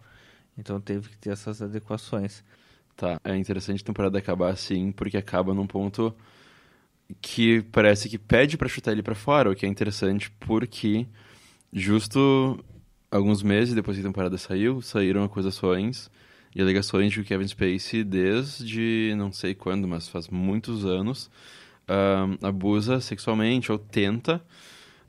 Então 0.57 0.79
teve 0.81 1.09
que 1.09 1.17
ter 1.17 1.31
essas 1.31 1.61
adequações. 1.61 2.43
Tá, 2.95 3.19
é 3.25 3.35
interessante 3.35 3.81
a 3.83 3.85
temporada 3.85 4.17
acabar 4.17 4.51
assim, 4.53 4.91
porque 4.91 5.17
acaba 5.17 5.53
num 5.53 5.67
ponto 5.67 6.15
que 7.21 7.61
parece 7.71 8.09
que 8.09 8.17
pede 8.17 8.57
pra 8.57 8.67
chutar 8.67 8.91
ele 8.91 9.03
pra 9.03 9.15
fora, 9.15 9.51
o 9.51 9.55
que 9.55 9.65
é 9.65 9.69
interessante 9.69 10.31
porque 10.39 11.05
justo 11.71 12.63
alguns 13.11 13.43
meses 13.43 13.73
depois 13.73 13.97
que 13.97 14.03
a 14.03 14.07
temporada 14.07 14.37
saiu, 14.37 14.81
saíram 14.81 15.23
acusações 15.23 16.09
e 16.55 16.61
alegações 16.61 17.11
de 17.11 17.21
que 17.21 17.27
Kevin 17.27 17.47
Spacey, 17.47 18.03
desde 18.03 19.13
não 19.17 19.31
sei 19.31 19.53
quando, 19.53 19.87
mas 19.87 20.07
faz 20.07 20.29
muitos 20.29 20.85
anos, 20.85 21.29
ahn, 21.87 22.37
abusa 22.41 23.01
sexualmente 23.01 23.71
ou 23.71 23.77
tenta 23.77 24.41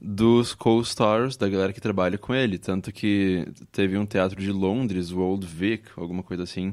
dos 0.00 0.54
co-stars, 0.54 1.36
da 1.36 1.48
galera 1.48 1.72
que 1.72 1.80
trabalha 1.80 2.18
com 2.18 2.34
ele. 2.34 2.58
Tanto 2.58 2.92
que 2.92 3.46
teve 3.72 3.96
um 3.96 4.04
teatro 4.04 4.40
de 4.40 4.52
Londres, 4.52 5.10
o 5.10 5.20
Old 5.20 5.46
Vic, 5.46 5.88
alguma 5.96 6.22
coisa 6.22 6.42
assim, 6.42 6.72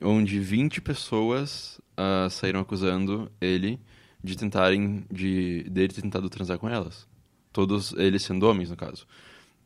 onde 0.00 0.38
20 0.38 0.80
pessoas 0.80 1.80
ah, 1.96 2.28
saíram 2.30 2.60
acusando 2.60 3.30
ele 3.40 3.78
de 4.24 4.36
tentarem, 4.38 5.04
de 5.12 5.64
dele 5.64 5.92
ter 5.92 6.00
tentado 6.00 6.30
transar 6.30 6.58
com 6.58 6.68
elas. 6.68 7.06
Todos 7.52 7.92
eles 7.92 8.22
sendo 8.22 8.48
homens, 8.48 8.70
no 8.70 8.76
caso. 8.76 9.06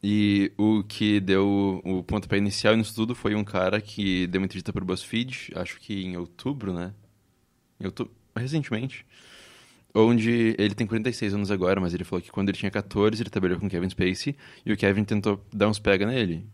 E 0.03 0.53
o 0.59 0.83
que 0.83 1.21
deu 1.21 1.81
o 1.85 2.03
pontapé 2.03 2.39
inicial 2.39 2.77
nisso 2.77 2.95
tudo 2.95 3.15
foi 3.15 3.37
um 3.37 3.45
cara 3.45 3.81
que 3.81 4.27
deu 4.27 4.41
uma 4.41 4.47
entrevista 4.47 4.73
pro 4.73 4.85
BuzzFeed, 4.85 5.53
acho 5.55 5.79
que 5.79 6.05
em 6.05 6.17
outubro, 6.17 6.73
né? 6.73 6.93
Em 7.81 7.87
outubro, 7.87 8.13
recentemente. 8.37 9.07
Onde 9.95 10.55
ele 10.59 10.75
tem 10.75 10.87
46 10.87 11.35
anos 11.35 11.51
agora, 11.51 11.81
mas 11.81 11.95
ele 11.95 12.05
falou 12.05 12.21
que 12.21 12.31
quando 12.31 12.49
ele 12.49 12.59
tinha 12.59 12.71
14 12.71 13.23
ele 13.23 13.31
trabalhou 13.31 13.59
com 13.59 13.67
o 13.67 13.71
Kevin 13.71 13.89
Spacey 13.89 14.37
e 14.67 14.73
o 14.73 14.77
Kevin 14.77 15.05
tentou 15.05 15.41
dar 15.53 15.69
uns 15.69 15.79
pega 15.79 16.05
nele. 16.05 16.45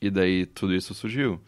E 0.00 0.10
daí 0.10 0.46
tudo 0.46 0.74
isso 0.74 0.94
surgiu. 0.94 1.40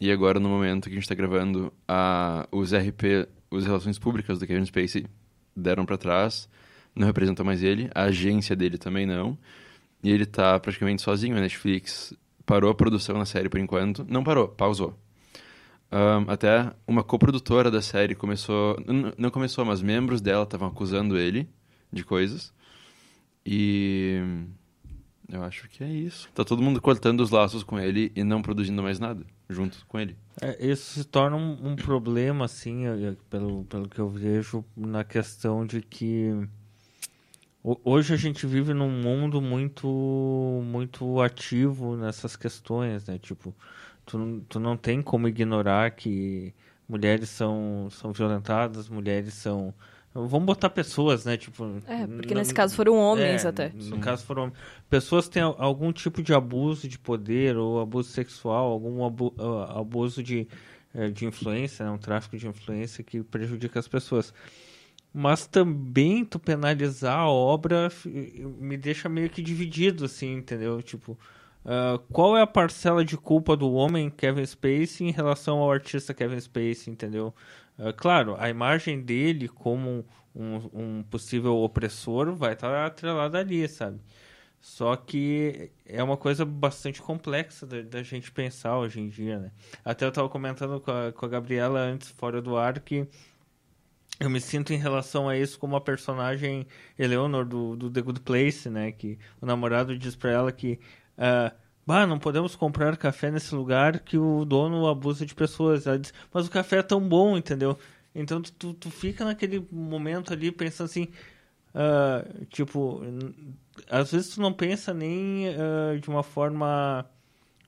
E 0.00 0.10
agora, 0.10 0.40
no 0.40 0.48
momento 0.48 0.88
que 0.88 0.96
a 0.96 0.98
gente 0.98 1.08
tá 1.08 1.14
gravando, 1.14 1.72
a, 1.86 2.48
os 2.50 2.72
RP, 2.74 3.28
os 3.54 3.66
relações 3.66 3.98
públicas 3.98 4.38
do 4.38 4.46
Kevin 4.46 4.64
Spacey 4.64 5.06
deram 5.54 5.84
pra 5.84 5.96
trás, 5.96 6.48
não 6.94 7.06
representam 7.06 7.44
mais 7.44 7.62
ele, 7.62 7.90
a 7.94 8.04
agência 8.04 8.56
dele 8.56 8.78
também 8.78 9.06
não. 9.06 9.38
E 10.02 10.10
ele 10.10 10.26
tá 10.26 10.58
praticamente 10.58 11.02
sozinho. 11.02 11.36
A 11.36 11.40
Netflix 11.40 12.12
parou 12.44 12.70
a 12.70 12.74
produção 12.74 13.16
na 13.16 13.24
série 13.24 13.48
por 13.48 13.60
enquanto. 13.60 14.04
Não 14.08 14.24
parou, 14.24 14.48
pausou. 14.48 14.98
Ahn, 15.90 16.24
até 16.28 16.72
uma 16.86 17.04
coprodutora 17.04 17.70
da 17.70 17.80
série 17.80 18.14
começou. 18.14 18.76
Não 19.16 19.30
começou, 19.30 19.64
mas 19.64 19.80
membros 19.80 20.20
dela 20.20 20.42
estavam 20.42 20.68
acusando 20.68 21.16
ele 21.16 21.48
de 21.92 22.04
coisas. 22.04 22.52
E. 23.46 24.20
Eu 25.28 25.42
acho 25.44 25.68
que 25.68 25.84
é 25.84 25.88
isso. 25.88 26.28
Tá 26.34 26.44
todo 26.44 26.60
mundo 26.60 26.80
cortando 26.80 27.20
os 27.20 27.30
laços 27.30 27.62
com 27.62 27.78
ele 27.78 28.12
e 28.14 28.24
não 28.24 28.42
produzindo 28.42 28.82
mais 28.82 28.98
nada 28.98 29.24
junto 29.52 29.84
com 29.86 29.98
ele. 29.98 30.16
É, 30.40 30.64
isso 30.66 30.94
se 30.94 31.04
torna 31.04 31.36
um, 31.36 31.72
um 31.72 31.76
problema, 31.76 32.44
assim, 32.46 32.84
pelo, 33.30 33.64
pelo 33.64 33.88
que 33.88 33.98
eu 33.98 34.08
vejo, 34.08 34.64
na 34.76 35.04
questão 35.04 35.64
de 35.66 35.80
que 35.82 36.30
ho- 37.62 37.80
hoje 37.84 38.12
a 38.14 38.16
gente 38.16 38.46
vive 38.46 38.72
num 38.74 38.90
mundo 38.90 39.40
muito, 39.40 39.86
muito 40.64 41.20
ativo 41.20 41.96
nessas 41.96 42.36
questões, 42.36 43.06
né? 43.06 43.18
Tipo, 43.18 43.54
tu, 44.06 44.18
não- 44.18 44.40
tu 44.40 44.60
não 44.60 44.76
tem 44.76 45.02
como 45.02 45.28
ignorar 45.28 45.90
que 45.92 46.54
mulheres 46.88 47.28
são, 47.30 47.88
são 47.90 48.12
violentadas, 48.12 48.88
mulheres 48.88 49.34
são... 49.34 49.74
Vamos 50.14 50.44
botar 50.44 50.68
pessoas, 50.68 51.24
né? 51.24 51.36
Tipo, 51.38 51.64
É, 51.86 52.06
porque 52.06 52.34
não- 52.34 52.40
nesse 52.40 52.52
caso 52.52 52.74
foram 52.76 52.96
homens 52.96 53.44
é, 53.44 53.48
até. 53.48 53.72
No 53.74 53.98
caso 53.98 54.24
foram 54.24 54.52
pessoas 54.90 55.26
têm 55.28 55.42
al- 55.42 55.56
algum 55.58 55.90
tipo 55.92 56.22
de 56.22 56.34
abuso 56.34 56.86
de 56.86 56.98
poder 56.98 57.56
ou 57.56 57.80
abuso 57.80 58.10
sexual, 58.10 58.70
algum 58.70 59.04
abu- 59.06 59.34
abuso 59.74 60.22
de, 60.22 60.46
eh, 60.94 61.08
de 61.08 61.24
influência, 61.24 61.86
né? 61.86 61.90
um 61.90 61.96
tráfico 61.98 62.36
de 62.36 62.46
influência 62.46 63.02
que 63.02 63.22
prejudica 63.22 63.78
as 63.80 63.88
pessoas. 63.88 64.34
Mas 65.14 65.46
também 65.46 66.24
tu 66.24 66.38
penalizar 66.38 67.18
a 67.18 67.28
obra 67.30 67.90
me 68.04 68.76
deixa 68.76 69.08
meio 69.08 69.28
que 69.30 69.42
dividido, 69.42 70.04
assim, 70.06 70.34
entendeu? 70.36 70.82
Tipo, 70.82 71.18
ah, 71.64 71.98
qual 72.10 72.36
é 72.36 72.42
a 72.42 72.46
parcela 72.46 73.04
de 73.04 73.16
culpa 73.16 73.56
do 73.56 73.70
homem 73.72 74.10
Kevin 74.10 74.44
Spacey 74.44 75.06
em 75.08 75.10
relação 75.10 75.58
ao 75.58 75.70
artista 75.72 76.12
Kevin 76.14 76.40
Spacey, 76.40 76.92
entendeu? 76.92 77.34
Ah, 77.78 77.92
claro, 77.92 78.36
a 78.38 78.48
imagem 78.48 79.00
dele 79.00 79.48
como 79.48 80.06
um, 80.34 80.56
um 80.72 81.02
possível 81.04 81.56
opressor 81.58 82.34
vai 82.34 82.52
estar 82.54 82.86
atrelada 82.86 83.38
ali, 83.38 83.66
sabe? 83.68 84.00
Só 84.60 84.94
que 84.94 85.72
é 85.84 86.02
uma 86.02 86.16
coisa 86.16 86.44
bastante 86.44 87.02
complexa 87.02 87.66
da, 87.66 87.82
da 87.82 88.02
gente 88.02 88.30
pensar 88.30 88.78
hoje 88.78 89.00
em 89.00 89.08
dia, 89.08 89.38
né? 89.38 89.50
Até 89.84 90.04
eu 90.04 90.10
estava 90.10 90.28
comentando 90.28 90.80
com 90.80 90.90
a, 90.90 91.12
com 91.12 91.26
a 91.26 91.28
Gabriela 91.28 91.80
antes, 91.80 92.10
fora 92.10 92.40
do 92.40 92.56
ar, 92.56 92.78
que 92.80 93.08
eu 94.20 94.30
me 94.30 94.40
sinto 94.40 94.72
em 94.72 94.76
relação 94.76 95.28
a 95.28 95.36
isso 95.36 95.58
como 95.58 95.74
a 95.74 95.80
personagem 95.80 96.66
Eleanor 96.96 97.44
do, 97.44 97.74
do 97.76 97.90
The 97.90 98.02
Good 98.02 98.20
Place, 98.20 98.70
né? 98.70 98.92
Que 98.92 99.18
o 99.40 99.46
namorado 99.46 99.98
diz 99.98 100.14
pra 100.14 100.30
ela 100.30 100.52
que 100.52 100.78
ah, 101.18 101.52
bah, 101.86 102.06
não 102.06 102.18
podemos 102.18 102.54
comprar 102.56 102.96
café 102.96 103.30
nesse 103.30 103.54
lugar 103.54 104.00
que 104.00 104.18
o 104.18 104.44
dono 104.44 104.86
abusa 104.86 105.26
de 105.26 105.34
pessoas. 105.34 105.86
Ela 105.86 105.98
diz, 105.98 106.12
mas 106.32 106.46
o 106.46 106.50
café 106.50 106.78
é 106.78 106.82
tão 106.82 107.00
bom, 107.00 107.36
entendeu? 107.36 107.78
Então 108.14 108.42
tu, 108.42 108.74
tu, 108.74 108.90
fica 108.90 109.24
naquele 109.24 109.66
momento 109.70 110.32
ali 110.32 110.52
pensando 110.52 110.86
assim, 110.86 111.08
ah, 111.74 112.24
tipo, 112.50 113.00
às 113.90 114.12
vezes 114.12 114.34
tu 114.34 114.40
não 114.40 114.52
pensa 114.52 114.92
nem 114.92 115.48
ah, 115.48 115.98
de 115.98 116.08
uma 116.08 116.22
forma 116.22 117.06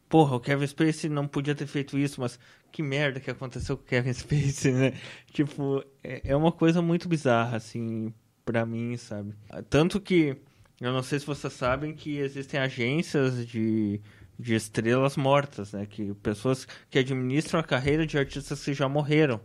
porra, 0.09 0.37
o 0.37 0.41
Kevin 0.41 0.67
Spacey 0.67 1.11
não 1.11 1.27
podia 1.27 1.57
ter 1.57 1.67
feito 1.67 1.99
isso, 1.99 2.21
mas 2.21 2.39
que 2.71 2.83
merda 2.85 3.19
que 3.19 3.31
aconteceu 3.31 3.77
com 3.77 3.83
o 3.83 3.87
Kevin 3.87 4.13
Spacey, 4.15 4.73
né? 4.73 4.93
Tipo, 5.33 5.85
é, 6.05 6.23
é 6.25 6.37
uma 6.37 6.53
coisa 6.53 6.81
muito 6.81 7.09
bizarra, 7.09 7.57
assim, 7.57 8.15
pra 8.45 8.65
mim, 8.65 8.97
sabe? 8.97 9.35
Tanto 9.69 10.01
que, 10.01 10.37
eu 10.81 10.93
não 10.93 11.03
sei 11.03 11.19
se 11.19 11.27
vocês 11.27 11.53
sabem 11.53 11.95
que 11.95 12.19
existem 12.19 12.59
agências 12.59 13.47
de, 13.47 14.01
de 14.39 14.55
estrelas 14.55 15.17
mortas, 15.17 15.73
né? 15.73 15.87
Que 15.87 16.15
pessoas 16.15 16.67
que 16.91 16.99
administram 16.99 17.61
a 17.61 17.63
carreira 17.63 18.07
de 18.07 18.19
artistas 18.19 18.65
que 18.65 18.75
já 18.75 18.89
morreram. 18.89 19.41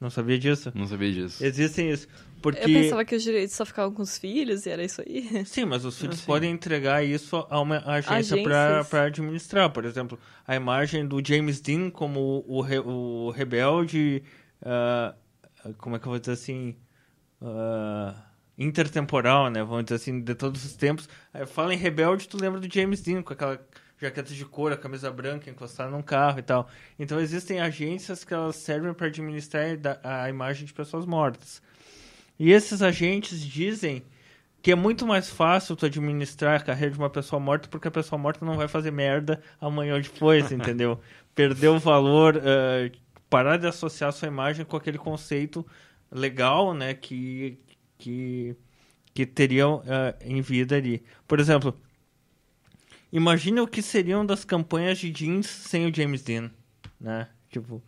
Não 0.00 0.08
sabia 0.08 0.38
disso? 0.38 0.72
Não 0.74 0.86
sabia 0.86 1.12
disso. 1.12 1.44
Existem 1.44 1.90
isso. 1.90 2.08
Porque... 2.40 2.60
Eu 2.60 2.66
pensava 2.66 3.04
que 3.04 3.14
os 3.14 3.22
direitos 3.22 3.54
só 3.54 3.66
ficavam 3.66 3.92
com 3.92 4.00
os 4.00 4.16
filhos 4.16 4.64
e 4.64 4.70
era 4.70 4.82
isso 4.82 5.02
aí. 5.02 5.28
Sim, 5.44 5.66
mas 5.66 5.84
os 5.84 5.98
filhos 5.98 6.20
sim. 6.20 6.24
podem 6.26 6.50
entregar 6.50 7.04
isso 7.04 7.36
a 7.50 7.60
uma 7.60 7.78
agência 7.84 8.42
para 8.42 9.04
administrar. 9.04 9.68
Por 9.70 9.84
exemplo, 9.84 10.18
a 10.46 10.56
imagem 10.56 11.06
do 11.06 11.22
James 11.22 11.60
Dean 11.60 11.90
como 11.90 12.42
o, 12.48 12.62
re- 12.62 12.78
o 12.78 13.30
rebelde. 13.30 14.22
ah, 14.62 15.14
como 15.76 15.96
é 15.96 15.98
que 15.98 16.06
eu 16.06 16.12
vou 16.12 16.18
dizer 16.18 16.32
assim? 16.32 16.76
ah, 17.42 18.14
intertemporal, 18.60 19.48
né? 19.48 19.64
Vamos 19.64 19.84
dizer 19.84 19.96
assim, 19.96 20.20
de 20.20 20.34
todos 20.34 20.62
os 20.64 20.74
tempos. 20.76 21.08
Fala 21.46 21.72
em 21.72 21.78
rebelde, 21.78 22.28
tu 22.28 22.36
lembra 22.36 22.60
do 22.60 22.72
James 22.72 23.00
Dean 23.00 23.22
com 23.22 23.32
aquela 23.32 23.58
jaqueta 23.98 24.34
de 24.34 24.44
couro, 24.44 24.74
a 24.74 24.76
camisa 24.76 25.10
branca, 25.10 25.48
encostada 25.50 25.90
num 25.90 26.02
carro 26.02 26.38
e 26.38 26.42
tal. 26.42 26.68
Então 26.98 27.18
existem 27.18 27.60
agências 27.60 28.22
que 28.22 28.34
elas 28.34 28.56
servem 28.56 28.92
para 28.92 29.06
administrar 29.06 29.64
a 30.04 30.28
imagem 30.28 30.66
de 30.66 30.74
pessoas 30.74 31.06
mortas. 31.06 31.62
E 32.38 32.52
esses 32.52 32.82
agentes 32.82 33.40
dizem 33.40 34.02
que 34.62 34.70
é 34.70 34.74
muito 34.74 35.06
mais 35.06 35.30
fácil 35.30 35.74
tu 35.74 35.86
administrar 35.86 36.60
a 36.60 36.62
carreira 36.62 36.92
de 36.92 36.98
uma 36.98 37.08
pessoa 37.08 37.40
morta 37.40 37.66
porque 37.68 37.88
a 37.88 37.90
pessoa 37.90 38.18
morta 38.18 38.44
não 38.44 38.56
vai 38.56 38.68
fazer 38.68 38.90
merda 38.90 39.40
amanhã 39.58 39.94
ou 39.94 40.00
depois, 40.00 40.52
entendeu? 40.52 41.00
Perder 41.34 41.68
o 41.68 41.78
valor, 41.78 42.36
eh, 42.36 42.92
parar 43.30 43.56
de 43.56 43.66
associar 43.66 44.12
sua 44.12 44.28
imagem 44.28 44.66
com 44.66 44.76
aquele 44.76 44.98
conceito 44.98 45.66
legal, 46.10 46.74
né, 46.74 46.92
que 46.92 47.58
que 48.00 48.56
que 49.14 49.26
teriam 49.26 49.82
eh, 49.86 50.16
em 50.22 50.40
vida 50.42 50.76
ali. 50.76 51.02
Por 51.28 51.40
exemplo, 51.40 51.76
imagina 53.12 53.62
o 53.62 53.66
que 53.68 53.82
seriam 53.82 54.24
das 54.24 54.44
campanhas 54.44 54.98
de 54.98 55.10
jeans 55.10 55.46
sem 55.46 55.86
o 55.86 55.94
James 55.94 56.22
Dean, 56.22 56.50
né? 57.00 57.28
Tipo, 57.50 57.82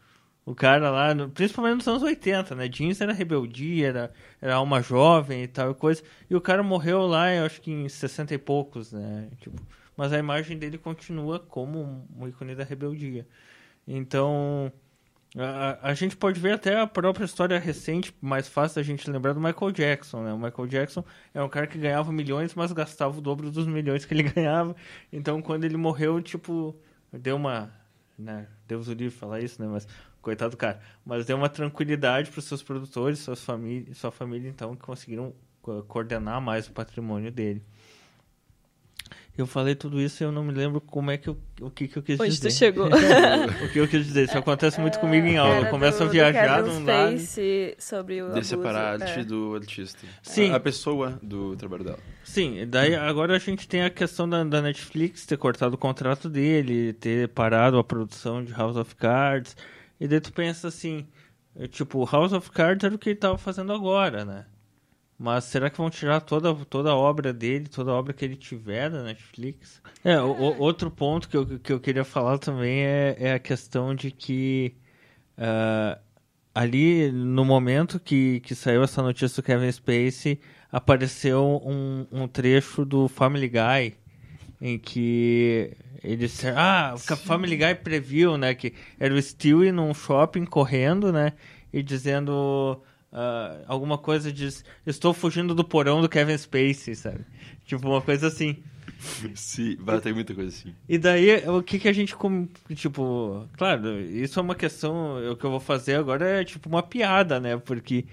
o 0.44 0.54
cara 0.54 0.90
lá, 0.90 1.14
no- 1.14 1.28
principalmente 1.30 1.76
nos 1.76 1.88
anos 1.88 2.02
80, 2.02 2.54
né? 2.54 2.68
Jeans 2.68 3.00
era 3.00 3.12
rebeldia, 3.12 3.88
era, 3.88 4.12
era 4.40 4.54
alma 4.56 4.82
jovem 4.82 5.44
e 5.44 5.48
tal 5.48 5.74
coisa. 5.74 6.02
E 6.28 6.34
o 6.34 6.40
cara 6.40 6.62
morreu 6.62 7.06
lá, 7.06 7.32
eu 7.34 7.44
acho 7.44 7.60
que 7.60 7.70
em 7.70 7.88
60 7.88 8.34
e 8.34 8.38
poucos, 8.38 8.92
né? 8.92 9.28
Tipo, 9.40 9.56
mas 9.96 10.12
a 10.12 10.18
imagem 10.18 10.58
dele 10.58 10.78
continua 10.78 11.38
como 11.38 12.06
um 12.16 12.26
ícone 12.28 12.54
da 12.54 12.64
rebeldia. 12.64 13.26
Então, 13.86 14.72
A, 15.36 15.90
a 15.90 15.94
gente 15.94 16.14
pode 16.16 16.38
ver 16.38 16.52
até 16.52 16.78
a 16.78 16.86
própria 16.86 17.24
história 17.24 17.58
recente, 17.58 18.14
mais 18.20 18.46
fácil 18.48 18.76
da 18.76 18.82
gente 18.82 19.10
lembrar 19.10 19.32
do 19.32 19.40
Michael 19.40 19.72
Jackson, 19.72 20.22
né? 20.22 20.32
O 20.32 20.38
Michael 20.38 20.68
Jackson 20.68 21.04
é 21.32 21.42
um 21.42 21.48
cara 21.48 21.66
que 21.66 21.78
ganhava 21.78 22.12
milhões, 22.12 22.54
mas 22.54 22.70
gastava 22.72 23.16
o 23.16 23.20
dobro 23.20 23.50
dos 23.50 23.66
milhões 23.66 24.04
que 24.04 24.12
ele 24.12 24.24
ganhava. 24.30 24.76
Então, 25.10 25.40
quando 25.40 25.64
ele 25.64 25.76
morreu, 25.76 26.20
tipo, 26.20 26.76
deu 27.12 27.36
uma... 27.36 27.72
Né? 28.18 28.46
Deus 28.68 28.88
o 28.88 28.92
livre 28.92 29.16
falar 29.16 29.40
isso, 29.40 29.60
né? 29.60 29.66
Mas, 29.66 29.88
coitado 30.20 30.50
do 30.50 30.56
cara. 30.58 30.80
Mas 31.04 31.24
deu 31.24 31.36
uma 31.36 31.48
tranquilidade 31.48 32.30
para 32.30 32.38
os 32.38 32.44
seus 32.44 32.62
produtores, 32.62 33.18
suas 33.18 33.42
famílias, 33.42 33.96
sua 33.96 34.12
família, 34.12 34.48
então, 34.50 34.76
que 34.76 34.82
conseguiram 34.82 35.34
coordenar 35.88 36.40
mais 36.40 36.68
o 36.68 36.72
patrimônio 36.72 37.30
dele. 37.30 37.64
Eu 39.36 39.46
falei 39.46 39.74
tudo 39.74 39.98
isso 39.98 40.22
e 40.22 40.24
eu 40.26 40.30
não 40.30 40.44
me 40.44 40.52
lembro 40.52 40.78
como 40.78 41.10
é 41.10 41.16
que 41.16 41.26
eu, 41.26 41.38
o 41.58 41.70
que, 41.70 41.88
que 41.88 41.96
eu 41.96 42.02
quis 42.02 42.20
Onde 42.20 42.30
dizer. 42.32 42.48
tu 42.50 42.54
chegou? 42.54 42.86
o 43.64 43.72
que 43.72 43.78
eu 43.78 43.88
quis 43.88 44.04
dizer. 44.04 44.24
Isso 44.24 44.36
acontece 44.36 44.78
muito 44.78 45.00
comigo 45.00 45.26
em 45.26 45.38
aula. 45.38 45.60
Eu 45.60 45.70
começo 45.70 46.02
a 46.02 46.06
viajar 46.06 46.62
de 46.62 46.68
um 46.68 46.84
lado. 46.84 47.18
sobre 47.78 48.22
o 48.22 48.34
De 48.34 48.46
separar 48.46 49.00
a 49.00 49.04
arte 49.04 49.20
é. 49.20 49.24
do 49.24 49.54
artista. 49.54 50.06
Sim. 50.22 50.50
A, 50.50 50.56
a 50.56 50.60
pessoa 50.60 51.18
do 51.22 51.56
trabalho 51.56 51.82
dela. 51.82 51.98
Sim, 52.22 52.58
e 52.58 52.66
daí 52.66 52.94
agora 52.94 53.34
a 53.34 53.38
gente 53.38 53.66
tem 53.66 53.82
a 53.82 53.90
questão 53.90 54.28
da, 54.28 54.44
da 54.44 54.60
Netflix 54.60 55.24
ter 55.24 55.38
cortado 55.38 55.76
o 55.76 55.78
contrato 55.78 56.28
dele, 56.28 56.92
ter 56.92 57.28
parado 57.28 57.78
a 57.78 57.84
produção 57.84 58.44
de 58.44 58.52
House 58.52 58.76
of 58.76 58.94
Cards. 58.96 59.56
E 59.98 60.06
daí 60.06 60.20
tu 60.20 60.32
pensa 60.32 60.68
assim, 60.68 61.06
é, 61.56 61.66
tipo, 61.66 62.04
House 62.04 62.34
of 62.34 62.50
Cards 62.50 62.84
era 62.84 62.94
o 62.94 62.98
que 62.98 63.08
ele 63.10 63.18
tava 63.18 63.38
fazendo 63.38 63.72
agora, 63.72 64.26
né? 64.26 64.44
Mas 65.22 65.44
será 65.44 65.70
que 65.70 65.78
vão 65.78 65.88
tirar 65.88 66.20
toda, 66.20 66.52
toda 66.64 66.90
a 66.90 66.96
obra 66.96 67.32
dele, 67.32 67.68
toda 67.68 67.92
a 67.92 67.94
obra 67.94 68.12
que 68.12 68.24
ele 68.24 68.34
tiver 68.34 68.90
da 68.90 69.04
Netflix? 69.04 69.80
É, 70.02 70.20
o, 70.20 70.26
o- 70.32 70.58
outro 70.58 70.90
ponto 70.90 71.28
que 71.28 71.36
eu, 71.36 71.46
que 71.60 71.72
eu 71.72 71.78
queria 71.78 72.02
falar 72.02 72.38
também 72.38 72.80
é, 72.84 73.16
é 73.20 73.32
a 73.32 73.38
questão 73.38 73.94
de 73.94 74.10
que 74.10 74.74
ah, 75.38 75.96
ali 76.52 77.12
no 77.12 77.44
momento 77.44 78.00
que, 78.00 78.40
que 78.40 78.52
saiu 78.52 78.82
essa 78.82 79.00
notícia 79.00 79.40
do 79.40 79.46
Kevin 79.46 79.70
Spacey, 79.70 80.40
apareceu 80.72 81.62
um, 81.64 82.04
um 82.10 82.26
trecho 82.26 82.84
do 82.84 83.06
Family 83.06 83.48
Guy 83.48 83.94
em 84.60 84.76
que 84.76 85.70
ele 86.02 86.16
disse, 86.16 86.48
ah, 86.48 86.94
o 86.96 86.98
Family 86.98 87.56
Guy 87.56 87.76
previu, 87.76 88.36
né, 88.36 88.56
que 88.56 88.74
era 88.98 89.14
o 89.14 89.22
Stewie 89.22 89.70
num 89.70 89.94
shopping 89.94 90.44
correndo, 90.44 91.12
né, 91.12 91.32
e 91.72 91.80
dizendo 91.80 92.82
ah, 93.12 93.58
alguma 93.66 93.98
coisa 93.98 94.32
diz, 94.32 94.64
estou 94.86 95.12
fugindo 95.12 95.54
do 95.54 95.62
porão 95.64 96.00
do 96.00 96.08
Kevin 96.08 96.38
Spacey, 96.38 96.94
sabe? 96.94 97.24
Tipo, 97.66 97.88
uma 97.88 98.00
coisa 98.00 98.28
assim. 98.28 98.56
Sim, 99.34 99.76
vai 99.80 100.00
ter 100.00 100.14
muita 100.14 100.34
coisa 100.34 100.48
assim. 100.48 100.74
E 100.88 100.96
daí, 100.96 101.48
o 101.48 101.62
que 101.62 101.78
que 101.78 101.88
a 101.88 101.92
gente, 101.92 102.14
tipo, 102.74 103.46
claro, 103.56 104.00
isso 104.00 104.38
é 104.38 104.42
uma 104.42 104.54
questão, 104.54 105.16
o 105.30 105.36
que 105.36 105.44
eu 105.44 105.50
vou 105.50 105.60
fazer 105.60 105.96
agora 105.96 106.26
é 106.26 106.44
tipo 106.44 106.68
uma 106.68 106.82
piada, 106.82 107.40
né, 107.40 107.56
porque 107.56 108.06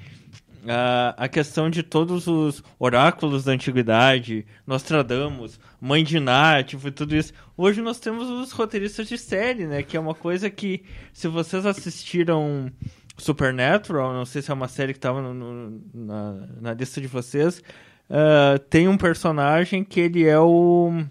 a, 0.68 1.16
a 1.18 1.28
questão 1.28 1.70
de 1.70 1.84
todos 1.84 2.28
os 2.28 2.64
oráculos 2.78 3.44
da 3.44 3.52
antiguidade, 3.52 4.46
Nostradamus, 4.66 5.60
Mãe 5.80 6.04
de 6.04 6.20
Ná, 6.20 6.62
tipo, 6.64 6.92
tudo 6.92 7.16
isso. 7.16 7.34
Hoje 7.56 7.82
nós 7.82 8.00
temos 8.00 8.30
os 8.30 8.52
roteiristas 8.52 9.08
de 9.08 9.18
série, 9.18 9.66
né? 9.66 9.84
Que 9.84 9.96
é 9.96 10.00
uma 10.00 10.16
coisa 10.16 10.50
que, 10.50 10.84
se 11.14 11.28
vocês 11.28 11.66
assistiram 11.66 12.72
Supernatural, 13.20 14.14
não 14.14 14.26
sei 14.26 14.42
se 14.42 14.50
é 14.50 14.54
uma 14.54 14.68
série 14.68 14.94
que 14.94 15.00
estava 15.00 15.22
na, 15.22 16.48
na 16.62 16.74
lista 16.74 17.00
de 17.00 17.08
vocês, 17.08 17.62
ah, 18.10 18.60
tem 18.70 18.88
um 18.88 18.98
personagem 18.98 19.84
que 19.84 20.00
ele 20.00 20.26
é 20.26 20.40
o... 20.40 21.04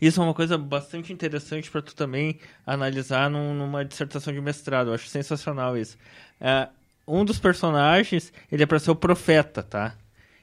Isso 0.00 0.20
é 0.20 0.24
uma 0.24 0.34
coisa 0.34 0.58
bastante 0.58 1.12
interessante 1.12 1.70
para 1.70 1.80
tu 1.80 1.94
também 1.94 2.38
analisar 2.66 3.30
num- 3.30 3.54
numa 3.54 3.84
dissertação 3.84 4.32
de 4.32 4.40
mestrado. 4.40 4.88
Eu 4.90 4.94
acho 4.94 5.06
sensacional 5.06 5.76
isso. 5.78 5.96
É, 6.40 6.68
um 7.06 7.24
dos 7.24 7.38
personagens, 7.38 8.32
ele 8.50 8.64
é 8.64 8.66
para 8.66 8.80
ser 8.80 8.90
o 8.90 8.96
profeta, 8.96 9.62
tá? 9.62 9.94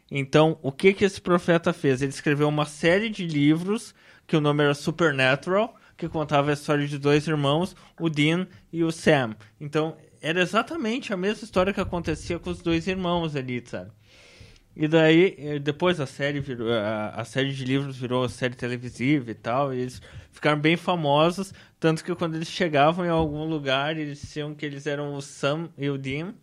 Então, 0.10 0.58
o 0.62 0.72
que 0.72 0.94
que 0.94 1.04
esse 1.04 1.20
profeta 1.20 1.74
fez? 1.74 2.02
Ele 2.02 2.12
escreveu 2.12 2.48
uma 2.48 2.66
série 2.66 3.10
de 3.10 3.28
livros 3.28 3.94
que 4.26 4.38
o 4.38 4.42
nome 4.42 4.64
era 4.64 4.74
Supernatural, 4.74 5.76
que 5.98 6.08
contava 6.08 6.52
a 6.52 6.54
história 6.54 6.88
de 6.88 6.98
dois 6.98 7.28
irmãos, 7.28 7.76
o 8.00 8.10
Dean 8.10 8.48
e 8.72 8.84
o 8.84 8.92
Sam. 8.92 9.36
Então, 9.60 9.98
era 10.28 10.42
exatamente 10.42 11.14
a 11.14 11.18
mesma 11.18 11.44
história 11.44 11.74
que 11.74 11.80
acontecia 11.82 12.40
com 12.40 12.50
os 12.50 12.62
dois 12.62 12.88
irmãos 12.88 13.36
ali, 13.36 13.64
sabe? 13.66 13.92
E 14.76 14.88
daí, 14.88 15.36
eh, 15.38 15.60
depois 15.60 16.00
a 16.02 16.06
série 16.06 16.40
virou, 16.42 16.72
a, 16.72 17.10
a 17.10 17.24
série 17.26 17.54
de 17.54 17.64
livros 17.64 17.98
virou 17.98 18.28
série 18.28 18.56
televisiva 18.56 19.32
e 19.32 19.36
tal, 19.36 19.74
e 19.74 19.80
eles 19.80 20.02
ficaram 20.32 20.60
bem 20.60 20.76
famosos, 20.76 21.54
tanto 21.80 22.04
que 22.04 22.14
quando 22.16 22.36
eles 22.36 22.50
chegavam 22.50 23.06
em 23.06 23.10
algum 23.10 23.46
lugar, 23.46 23.98
eles 23.98 24.20
diziam 24.20 24.54
que 24.54 24.66
eles 24.66 24.86
eram 24.86 25.16
o 25.16 25.22
Sam 25.22 25.70
e 25.78 25.90
o 25.90 25.98
Dean, 25.98 26.34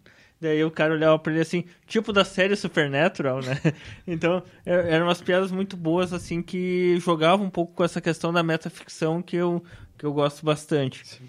daí 0.41 0.65
o 0.65 0.71
cara 0.71 0.95
olhava 0.95 1.19
pra 1.19 1.33
ele 1.33 1.43
assim, 1.43 1.65
tipo 1.87 2.13
da 2.13 2.25
série 2.25 2.57
Supernatural, 2.57 3.41
né? 3.43 3.59
Então, 4.07 4.43
er- 4.65 4.87
eram 4.95 5.07
umas 5.07 5.21
piadas 5.21 5.53
muito 5.53 5.77
boas, 5.77 6.13
assim, 6.13 6.43
que 6.43 6.97
jogavam 7.01 7.47
um 7.47 7.51
pouco 7.51 7.75
com 7.75 7.85
essa 7.85 8.01
questão 8.01 8.33
da 8.33 8.43
metaficção 8.43 9.21
que 9.23 9.37
eu, 9.37 9.63
que 9.99 10.07
eu 10.07 10.13
gosto 10.13 10.45
bastante. 10.45 11.21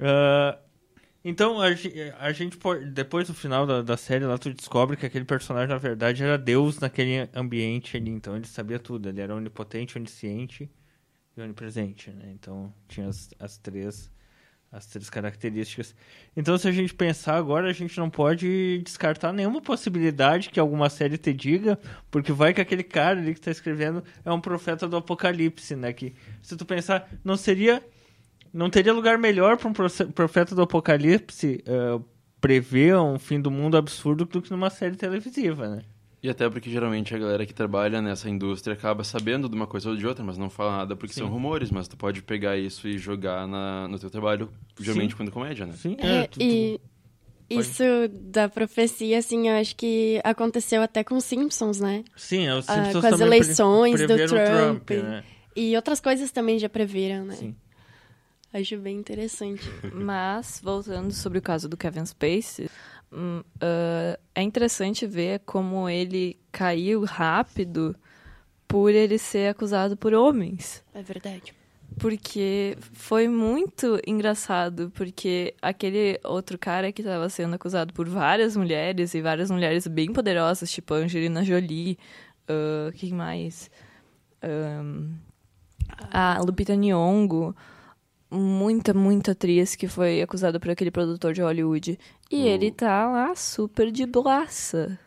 Ah, 0.00 0.58
então, 1.24 1.60
a, 1.60 1.68
a 2.18 2.32
gente 2.32 2.58
depois 2.92 3.28
do 3.28 3.34
final 3.34 3.66
da, 3.66 3.80
da 3.80 3.96
série 3.96 4.24
lá, 4.24 4.36
tu 4.36 4.52
descobre 4.52 4.96
que 4.96 5.06
aquele 5.06 5.24
personagem, 5.24 5.68
na 5.68 5.78
verdade, 5.78 6.22
era 6.22 6.36
Deus 6.36 6.78
naquele 6.78 7.28
ambiente 7.34 7.96
ali. 7.96 8.10
Então, 8.10 8.36
ele 8.36 8.46
sabia 8.46 8.78
tudo. 8.78 9.08
Ele 9.08 9.20
era 9.20 9.34
onipotente, 9.34 9.96
onisciente 9.96 10.70
e 11.36 11.40
onipresente, 11.40 12.10
né? 12.10 12.30
Então, 12.34 12.72
tinha 12.86 13.08
as, 13.08 13.30
as 13.38 13.56
três 13.56 14.12
as 14.74 14.86
três 14.86 15.08
características. 15.08 15.94
Então, 16.36 16.58
se 16.58 16.66
a 16.66 16.72
gente 16.72 16.92
pensar 16.92 17.36
agora, 17.36 17.70
a 17.70 17.72
gente 17.72 17.96
não 17.96 18.10
pode 18.10 18.82
descartar 18.84 19.32
nenhuma 19.32 19.62
possibilidade 19.62 20.50
que 20.50 20.58
alguma 20.58 20.90
série 20.90 21.16
te 21.16 21.32
diga, 21.32 21.78
porque 22.10 22.32
vai 22.32 22.52
que 22.52 22.60
aquele 22.60 22.82
cara 22.82 23.20
ali 23.20 23.32
que 23.32 23.38
está 23.38 23.52
escrevendo 23.52 24.02
é 24.24 24.32
um 24.32 24.40
profeta 24.40 24.88
do 24.88 24.96
apocalipse, 24.96 25.76
né? 25.76 25.92
Que, 25.92 26.12
se 26.42 26.56
tu 26.56 26.66
pensar, 26.66 27.08
não 27.22 27.36
seria 27.36 27.80
não 28.54 28.70
teria 28.70 28.92
lugar 28.92 29.18
melhor 29.18 29.56
para 29.58 29.68
um 29.68 29.72
profeta 30.12 30.54
do 30.54 30.62
apocalipse 30.62 31.62
eh, 31.66 32.00
prever 32.40 32.96
um 32.96 33.18
fim 33.18 33.40
do 33.40 33.50
mundo 33.50 33.76
absurdo 33.76 34.24
do 34.24 34.40
que 34.40 34.50
numa 34.50 34.70
série 34.70 34.96
televisiva, 34.96 35.68
né? 35.68 35.82
E 36.22 36.28
até 36.30 36.48
porque 36.48 36.70
geralmente 36.70 37.14
a 37.14 37.18
galera 37.18 37.44
que 37.44 37.52
trabalha 37.52 38.00
nessa 38.00 38.30
indústria 38.30 38.72
acaba 38.72 39.04
sabendo 39.04 39.46
de 39.46 39.54
uma 39.54 39.66
coisa 39.66 39.90
ou 39.90 39.96
de 39.96 40.06
outra, 40.06 40.24
mas 40.24 40.38
não 40.38 40.48
fala 40.48 40.78
nada 40.78 40.96
porque 40.96 41.12
Sim. 41.12 41.20
são 41.20 41.28
rumores, 41.28 41.70
mas 41.70 41.86
tu 41.86 41.98
pode 41.98 42.22
pegar 42.22 42.56
isso 42.56 42.88
e 42.88 42.96
jogar 42.96 43.46
na, 43.46 43.86
no 43.88 43.98
teu 43.98 44.08
trabalho, 44.08 44.48
geralmente 44.80 45.10
Sim. 45.10 45.16
quando 45.18 45.30
comédia, 45.30 45.66
né? 45.66 45.74
Sim, 45.76 45.96
É, 45.98 46.26
tu- 46.26 46.38
tu- 46.38 46.42
e 46.42 46.80
pode- 47.54 47.68
isso 47.68 47.82
da 48.10 48.48
profecia, 48.48 49.18
assim, 49.18 49.48
eu 49.50 49.56
acho 49.56 49.76
que 49.76 50.18
aconteceu 50.24 50.80
até 50.80 51.04
com 51.04 51.14
os 51.16 51.24
Simpsons, 51.24 51.78
né? 51.78 52.02
sim, 52.16 52.46
é, 52.46 52.54
os 52.54 52.70
Ah, 52.70 52.74
Simpsons 52.76 53.00
com 53.02 53.06
as 53.06 53.18
também 53.18 53.28
pre- 53.28 53.46
eleições 53.46 54.00
do 54.06 54.14
o 54.14 54.28
Trump. 54.28 54.90
né? 54.92 55.24
E 55.54 55.76
outras 55.76 56.00
coisas 56.00 56.30
também 56.32 56.58
já 56.58 56.70
previram, 56.70 57.26
né? 57.26 57.34
Sim. 57.36 57.54
Acho 58.54 58.78
bem 58.78 58.96
interessante. 58.96 59.64
Mas, 59.92 60.60
voltando 60.62 61.12
sobre 61.12 61.38
o 61.38 61.42
caso 61.42 61.68
do 61.68 61.76
Kevin 61.76 62.06
Spacey, 62.06 62.70
ah, 63.60 64.18
é 64.32 64.42
interessante 64.42 65.06
ver 65.08 65.40
como 65.40 65.88
ele 65.88 66.38
caiu 66.52 67.02
rápido 67.04 67.96
por 68.68 68.90
ele 68.90 69.18
ser 69.18 69.48
acusado 69.48 69.96
por 69.96 70.14
homens. 70.14 70.84
É 70.94 71.02
verdade. 71.02 71.52
Porque 71.98 72.78
foi 72.92 73.26
muito 73.28 74.00
engraçado, 74.06 74.90
porque 74.94 75.54
aquele 75.60 76.20
outro 76.24 76.56
cara 76.56 76.92
que 76.92 77.02
estava 77.02 77.28
sendo 77.28 77.54
acusado 77.54 77.92
por 77.92 78.08
várias 78.08 78.56
mulheres, 78.56 79.14
e 79.14 79.20
várias 79.20 79.50
mulheres 79.50 79.86
bem 79.88 80.12
poderosas, 80.12 80.70
tipo 80.70 80.94
Angelina 80.94 81.44
Jolie, 81.44 81.98
ah, 82.48 82.92
quem 82.94 83.12
mais? 83.12 83.68
Ahn, 84.42 85.14
a 86.12 86.40
Lupita 86.40 86.76
Nyong'o, 86.76 87.54
muita, 88.34 88.92
muita 88.92 89.32
atriz 89.32 89.74
que 89.76 89.86
foi 89.88 90.20
acusada 90.20 90.58
por 90.60 90.70
aquele 90.70 90.90
produtor 90.90 91.32
de 91.32 91.40
Hollywood. 91.42 91.98
E 92.30 92.36
O- 92.42 92.46
ele 92.46 92.70
tá 92.70 93.08
lá 93.10 93.34
super 93.34 93.90
de 93.90 94.04
boaça. 94.06 94.98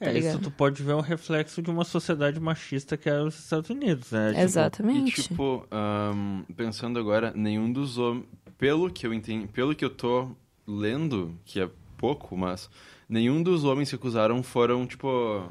É, 0.00 0.06
Tá 0.06 0.12
isso 0.12 0.20
ligado? 0.28 0.42
tu 0.42 0.50
pode 0.50 0.82
ver 0.82 0.94
um 0.94 1.00
reflexo 1.00 1.62
de 1.62 1.70
uma 1.70 1.84
sociedade 1.84 2.38
machista 2.40 2.96
que 2.96 3.08
é 3.08 3.20
os 3.22 3.38
Estados 3.38 3.70
Unidos, 3.70 4.10
né? 4.10 4.28
Tipo, 4.30 4.40
E, 4.40 4.42
Exatamente. 4.44 5.22
tipo, 5.22 5.66
ahn, 5.70 6.42
pensando 6.56 6.98
agora, 6.98 7.32
nenhum 7.34 7.72
dos 7.72 7.96
homens... 7.98 8.24
Pelo 8.58 8.90
que 8.90 9.06
eu 9.06 9.12
entendi, 9.12 9.46
pelo 9.48 9.74
que 9.74 9.84
eu 9.84 9.90
tô 9.90 10.30
lendo, 10.66 11.36
que 11.44 11.60
é 11.60 11.68
pouco, 11.96 12.36
mas... 12.36 12.68
Nenhum 13.08 13.42
dos 13.42 13.64
homens 13.64 13.90
que 13.90 13.94
acusaram 13.96 14.42
foram, 14.42 14.86
tipo... 14.86 15.46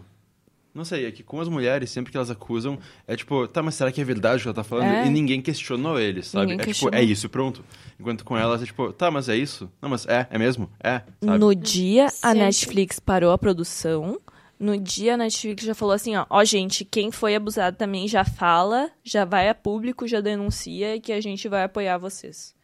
Não 0.73 0.83
sei, 0.83 1.05
é 1.05 1.12
que 1.12 1.21
com 1.21 1.39
as 1.39 1.47
mulheres, 1.47 1.91
sempre 1.91 2.12
que 2.12 2.17
elas 2.17 2.31
acusam, 2.31 2.79
é 3.07 3.15
tipo, 3.15 3.47
tá, 3.47 3.62
mas 3.62 3.75
será 3.75 3.91
que 3.91 4.01
é 4.01 4.03
verdade 4.03 4.38
o 4.38 4.41
que 4.41 4.47
ela 4.47 4.55
tá 4.55 4.63
falando? 4.63 4.88
É. 4.91 5.05
E 5.05 5.09
ninguém 5.09 5.39
questionou 5.41 5.99
eles, 5.99 6.27
sabe? 6.27 6.47
Ninguém 6.47 6.62
é 6.62 6.65
questionou. 6.65 6.91
tipo, 6.93 7.01
é 7.01 7.05
isso 7.05 7.27
e 7.27 7.29
pronto. 7.29 7.63
Enquanto 7.99 8.25
com 8.25 8.36
elas 8.36 8.62
é 8.63 8.65
tipo, 8.65 8.91
tá, 8.91 9.12
mas 9.12 9.29
é 9.29 9.36
isso? 9.36 9.69
Não, 9.79 9.88
mas 9.89 10.07
é, 10.07 10.25
é 10.31 10.38
mesmo? 10.39 10.67
É, 10.83 11.03
sabe? 11.23 11.38
No 11.38 11.53
dia 11.53 12.05
a 12.05 12.09
Sempre. 12.09 12.39
Netflix 12.39 12.99
parou 12.99 13.31
a 13.31 13.38
produção, 13.38 14.19
no 14.59 14.75
dia 14.77 15.13
a 15.13 15.17
Netflix 15.17 15.63
já 15.63 15.75
falou 15.75 15.93
assim, 15.93 16.15
ó, 16.15 16.25
ó 16.29 16.43
gente, 16.43 16.83
quem 16.83 17.12
foi 17.12 17.36
abusado 17.36 17.77
também 17.77 18.07
já 18.07 18.25
fala, 18.25 18.89
já 19.03 19.25
vai 19.25 19.49
a 19.49 19.53
público, 19.55 20.07
já 20.07 20.21
denuncia 20.21 20.95
e 20.95 20.99
que 20.99 21.12
a 21.12 21.21
gente 21.21 21.47
vai 21.47 21.63
apoiar 21.65 21.97
vocês. 21.99 22.55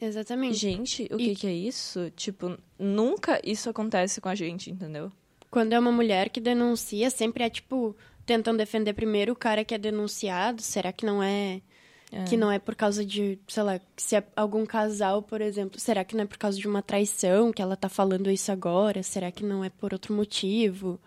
Exatamente. 0.00 0.56
Gente, 0.58 1.08
o 1.12 1.20
E- 1.20 1.26
que 1.30 1.34
que 1.36 1.46
é 1.46 1.52
isso? 1.52 2.10
Tipo, 2.16 2.56
nunca 2.78 3.40
isso 3.44 3.70
acontece 3.70 4.20
com 4.20 4.28
a 4.28 4.34
gente, 4.34 4.70
entendeu? 4.70 5.10
Quando 5.52 5.74
é 5.74 5.78
uma 5.78 5.92
mulher 5.92 6.30
que 6.30 6.40
denuncia, 6.40 7.10
sempre 7.10 7.44
é 7.44 7.50
tipo 7.50 7.94
tentam 8.24 8.56
defender 8.56 8.94
primeiro 8.94 9.34
o 9.34 9.36
cara 9.36 9.62
que 9.64 9.74
é 9.74 9.78
denunciado. 9.78 10.62
Será 10.62 10.90
que 10.92 11.04
não 11.04 11.22
é 11.22 11.60
É. 12.10 12.24
que 12.24 12.38
não 12.38 12.50
é 12.50 12.58
por 12.58 12.74
causa 12.74 13.04
de, 13.04 13.38
sei 13.46 13.62
lá, 13.62 13.78
se 13.96 14.16
é 14.16 14.24
algum 14.34 14.64
casal, 14.64 15.22
por 15.22 15.42
exemplo, 15.42 15.78
será 15.78 16.04
que 16.04 16.16
não 16.16 16.24
é 16.24 16.26
por 16.26 16.38
causa 16.38 16.58
de 16.58 16.66
uma 16.66 16.80
traição 16.80 17.52
que 17.52 17.60
ela 17.60 17.76
tá 17.76 17.88
falando 17.90 18.30
isso 18.30 18.50
agora? 18.50 19.02
Será 19.02 19.30
que 19.30 19.44
não 19.44 19.62
é 19.62 19.68
por 19.68 19.92
outro 19.92 20.14
motivo? 20.14 20.98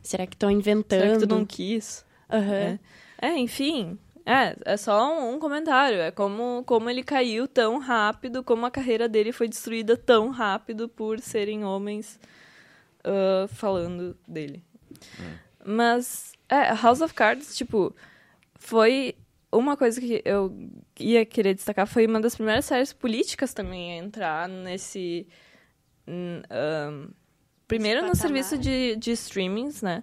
Será 0.00 0.26
que 0.28 0.34
estão 0.36 0.50
inventando? 0.50 1.00
Será 1.00 1.12
que 1.18 1.26
tu 1.26 1.34
não 1.34 1.44
quis? 1.44 2.04
Aham. 2.30 2.54
É. 2.54 2.78
É, 3.20 3.36
enfim. 3.36 3.98
É, 4.24 4.56
é 4.64 4.76
só 4.76 5.12
um, 5.12 5.34
um 5.34 5.38
comentário. 5.40 5.98
É 5.98 6.12
como, 6.12 6.62
como 6.64 6.88
ele 6.88 7.02
caiu 7.02 7.48
tão 7.48 7.78
rápido, 7.78 8.44
como 8.44 8.64
a 8.64 8.70
carreira 8.70 9.08
dele 9.08 9.32
foi 9.32 9.48
destruída 9.48 9.96
tão 9.96 10.28
rápido 10.30 10.88
por 10.88 11.18
serem 11.18 11.64
homens 11.64 12.20
ah, 13.08 13.48
falando 13.48 14.16
dele. 14.26 14.62
Mas, 15.64 16.32
é, 16.48 16.74
House 16.74 17.00
of 17.00 17.14
Cards, 17.14 17.56
tipo, 17.56 17.94
foi 18.54 19.14
uma 19.50 19.76
coisa 19.76 20.00
que 20.00 20.20
eu 20.24 20.54
ia 21.00 21.24
querer 21.24 21.54
destacar. 21.54 21.86
Foi 21.86 22.06
uma 22.06 22.20
das 22.20 22.34
primeiras 22.34 22.66
séries 22.66 22.92
políticas 22.92 23.54
também 23.54 23.92
a 23.92 23.96
entrar 24.04 24.48
nesse. 24.48 25.26
ahn, 26.06 27.08
primeiro 27.66 28.02
no 28.02 28.08
patamar. 28.08 28.22
serviço 28.22 28.58
de, 28.58 28.96
de 28.96 29.12
streamings, 29.12 29.82
né? 29.82 30.02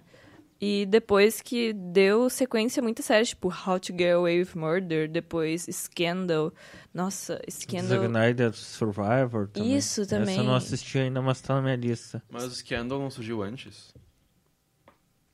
E 0.58 0.86
depois 0.86 1.42
que 1.42 1.72
deu 1.74 2.30
sequência 2.30 2.80
a 2.80 2.82
muitas 2.82 3.04
séries, 3.04 3.28
tipo 3.28 3.48
How 3.48 3.78
to 3.78 3.92
Get 3.92 4.14
Away 4.14 4.40
with 4.40 4.50
Murder, 4.54 5.06
depois 5.08 5.66
Scandal. 5.70 6.50
Nossa, 6.94 7.38
Scandal. 7.50 8.00
Designated 8.00 8.56
Survivor 8.56 9.48
também. 9.48 9.76
Isso 9.76 10.06
também. 10.06 10.32
Essa 10.34 10.40
eu 10.40 10.44
não 10.44 10.54
assisti 10.54 10.98
ainda, 10.98 11.20
mas 11.20 11.42
tá 11.42 11.54
na 11.56 11.62
minha 11.62 11.76
lista. 11.76 12.22
Mas 12.30 12.44
o 12.44 12.50
Scandal 12.50 12.98
não 12.98 13.10
surgiu 13.10 13.42
antes? 13.42 13.92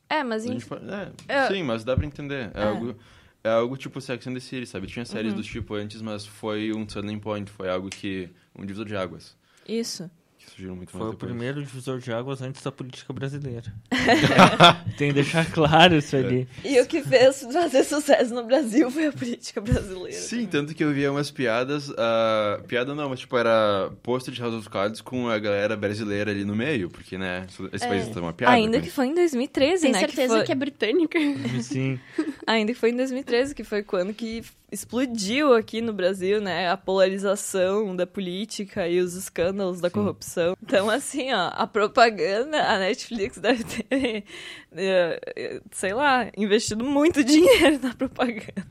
É, 0.09 0.23
mas 0.25 0.45
enfim. 0.45 0.69
pode- 0.69 0.85
é, 0.91 1.13
É. 1.29 1.47
Sim, 1.49 1.63
mas 1.63 1.85
dá 1.85 1.97
pra 1.97 2.05
entender. 2.05 2.51
É, 2.55 2.61
É. 2.61 2.65
algo, 2.67 2.97
é 3.45 3.49
algo 3.49 3.77
tipo 3.77 4.01
Sex 4.01 4.27
and 4.27 4.35
the 4.35 4.41
City, 4.41 4.67
sabe? 4.67 4.87
Tinha 4.87 5.03
Uhum. 5.03 5.07
séries 5.07 5.33
do 5.35 5.43
tipo 5.43 5.75
antes, 5.75 6.03
mas 6.03 6.27
foi 6.27 6.73
um 6.73 6.85
turning 6.85 7.19
point. 7.19 7.51
Foi 7.51 7.69
algo 7.71 7.89
que... 7.89 8.29
Um 8.59 8.67
divisor 8.67 8.85
de 8.87 8.95
águas. 8.97 9.35
Isso. 9.67 10.11
Que 10.43 10.51
surgiram 10.51 10.75
muito 10.75 10.91
Foi 10.91 11.01
mais 11.01 11.11
o 11.11 11.13
depois. 11.13 11.31
primeiro 11.31 11.63
divisor 11.63 11.99
de 12.01 12.13
águas 12.13 12.43
antes 12.43 12.63
da 12.63 12.73
política 12.73 13.13
brasileira. 13.13 13.73
Tem 14.99 15.09
que 15.09 15.15
deixar 15.15 15.51
claro 15.51 15.97
isso 15.97 16.17
ali. 16.17 16.49
E 16.65 16.81
o 16.81 16.87
que 16.87 17.03
fez 17.03 17.43
fazer 17.53 17.85
sucesso 17.85 18.35
no 18.35 18.45
Brasil 18.45 18.91
foi 18.91 19.07
a 19.07 19.13
política 19.13 19.61
brasileira. 19.61 20.13
Sim, 20.19 20.47
tanto 20.47 20.75
que 20.75 20.83
eu 20.83 20.93
via 20.93 21.13
umas 21.13 21.31
piadas. 21.31 21.91
ah, 21.97 22.61
piada 22.67 22.95
não, 22.95 23.11
mas 23.11 23.21
tipo, 23.21 23.37
era 23.37 23.93
pôster 24.03 24.35
de 24.35 24.41
House 24.41 24.55
of 24.55 24.69
Cards 24.69 25.01
com 25.01 25.29
a 25.29 25.39
galera 25.39 25.77
brasileira 25.77 26.31
ali 26.31 26.45
no 26.45 26.57
meio, 26.57 26.91
porque, 26.91 27.17
né, 27.17 27.47
esse 27.73 27.87
país 27.87 28.15
é 28.15 28.21
uma 28.21 28.33
piada. 28.33 28.55
Ainda 28.55 28.79
né? 28.79 28.85
que 28.85 28.91
foi 28.91 29.07
em 29.07 29.15
2013, 29.15 29.83
Tem 29.83 29.93
né? 29.93 30.01
certeza 30.01 30.37
foi... 30.37 30.45
que 30.45 30.53
é 30.53 30.57
britânica? 30.57 31.19
Sim. 31.63 32.01
Ainda 32.47 32.73
que 32.73 32.79
foi 32.79 32.91
em 32.91 32.97
2013, 32.97 33.55
que 33.55 33.65
foi 33.65 33.83
quando 33.83 34.13
que 34.13 34.43
explodiu 34.73 35.53
aqui 35.53 35.83
no 35.83 35.93
Brasil, 35.93 36.41
né? 36.41 36.71
A 36.71 36.77
polarização 36.77 37.95
da 37.95 38.07
política 38.07 38.89
e 38.89 38.99
os 39.01 39.15
escândalos 39.15 39.81
da 39.81 39.91
corrupção. 39.91 40.57
Então, 40.63 40.89
assim, 40.89 41.33
ó, 41.33 41.51
a 41.53 41.67
propaganda, 41.67 42.63
a 42.63 42.79
Netflix 42.79 43.37
deve 43.37 43.65
ter, 43.65 44.25
eh, 44.73 45.21
eh, 45.37 45.61
sei 45.71 45.93
lá, 45.93 46.31
investido 46.37 46.85
muito 46.85 47.23
dinheiro 47.25 47.79
na 47.83 47.95
propaganda. 47.95 48.65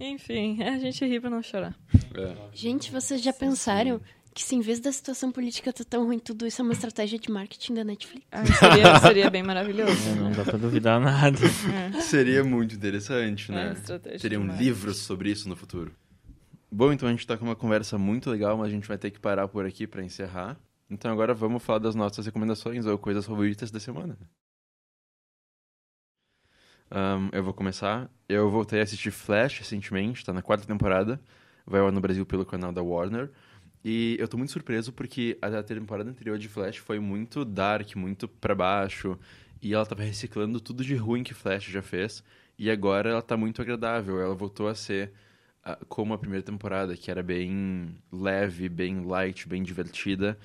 Enfim, 0.00 0.62
a 0.62 0.78
gente 0.78 1.04
ri 1.04 1.20
pra 1.20 1.28
não 1.28 1.42
chorar. 1.42 1.76
É. 2.14 2.34
Gente, 2.52 2.90
vocês 2.90 3.20
já 3.20 3.32
pensaram 3.32 4.00
que 4.38 4.44
se 4.44 4.54
em 4.54 4.60
vez 4.60 4.78
da 4.78 4.92
situação 4.92 5.32
política 5.32 5.72
tá 5.72 5.82
tão 5.82 6.04
ruim, 6.06 6.18
tudo 6.20 6.46
isso 6.46 6.62
é 6.62 6.64
uma 6.64 6.72
estratégia 6.72 7.18
de 7.18 7.28
marketing 7.28 7.74
da 7.74 7.82
Netflix? 7.82 8.24
Ah, 8.30 8.44
seria, 8.46 9.00
seria 9.00 9.30
bem 9.30 9.42
maravilhoso. 9.42 10.08
É, 10.10 10.14
Não 10.14 10.30
dá 10.30 10.44
pra 10.44 10.56
duvidar 10.56 11.00
nada. 11.00 11.36
Seria 12.00 12.44
muito 12.44 12.72
interessante, 12.74 13.50
É, 13.50 13.54
né? 13.54 13.72
estratégia 13.72 14.20
Teriam 14.20 14.42
demais. 14.42 14.60
livros 14.60 14.98
sobre 14.98 15.30
isso 15.32 15.48
no 15.48 15.56
futuro. 15.56 15.92
Bom, 16.70 16.92
então 16.92 17.08
a 17.08 17.10
gente 17.10 17.26
tá 17.26 17.36
com 17.36 17.44
uma 17.46 17.56
conversa 17.56 17.98
muito 17.98 18.30
legal, 18.30 18.56
mas 18.56 18.68
a 18.68 18.70
gente 18.70 18.86
vai 18.86 18.96
ter 18.96 19.10
que 19.10 19.18
parar 19.18 19.48
por 19.48 19.66
aqui 19.66 19.86
pra 19.88 20.04
encerrar. 20.04 20.56
Então 20.88 21.10
agora 21.10 21.34
vamos 21.34 21.60
falar 21.62 21.80
das 21.80 21.96
nossas 21.96 22.24
recomendações 22.24 22.86
ou 22.86 22.96
coisas 22.96 23.26
favoritas 23.26 23.72
da 23.72 23.80
semana. 23.80 24.16
Ahn, 26.90 27.28
eu 27.32 27.42
vou 27.42 27.52
começar. 27.52 28.08
Eu 28.28 28.48
voltei 28.50 28.80
a 28.80 28.82
assistir 28.84 29.10
Flash 29.10 29.58
recentemente, 29.58 30.24
tá 30.24 30.32
na 30.32 30.42
quarta 30.42 30.66
temporada. 30.66 31.20
Vai 31.66 31.80
ao 31.80 31.88
ar 31.88 31.92
no 31.92 32.00
Brasil 32.00 32.24
pelo 32.24 32.46
canal 32.46 32.72
da 32.72 32.82
Warner. 32.82 33.30
E 33.84 34.16
eu 34.18 34.26
tô 34.26 34.36
muito 34.36 34.52
surpreso 34.52 34.92
porque 34.92 35.38
a 35.40 35.62
temporada 35.62 36.10
anterior 36.10 36.38
de 36.38 36.48
Flash 36.48 36.76
foi 36.76 36.98
muito 36.98 37.44
dark, 37.44 37.94
muito 37.96 38.28
pra 38.28 38.54
baixo. 38.54 39.18
E 39.62 39.74
ela 39.74 39.86
tava 39.86 40.02
reciclando 40.02 40.60
tudo 40.60 40.84
de 40.84 40.94
ruim 40.94 41.22
que 41.22 41.34
Flash 41.34 41.64
já 41.64 41.82
fez. 41.82 42.22
E 42.58 42.70
agora 42.70 43.10
ela 43.10 43.22
tá 43.22 43.36
muito 43.36 43.62
agradável. 43.62 44.20
Ela 44.20 44.34
voltou 44.34 44.68
a 44.68 44.74
ser 44.74 45.12
ah, 45.64 45.78
como 45.88 46.14
a 46.14 46.18
primeira 46.18 46.42
temporada, 46.42 46.96
que 46.96 47.10
era 47.10 47.22
bem 47.22 47.94
leve, 48.12 48.68
bem 48.68 49.04
light, 49.04 49.48
bem 49.48 49.62
divertida. 49.62 50.38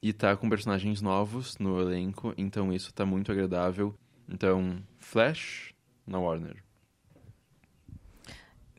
E 0.00 0.12
tá 0.12 0.36
com 0.36 0.48
personagens 0.48 1.02
novos 1.02 1.58
no 1.58 1.80
elenco, 1.80 2.32
então 2.36 2.72
isso 2.72 2.92
tá 2.94 3.04
muito 3.04 3.32
agradável. 3.32 3.94
Então, 4.28 4.78
Flash 4.98 5.74
na 6.06 6.18
Warner. 6.20 6.67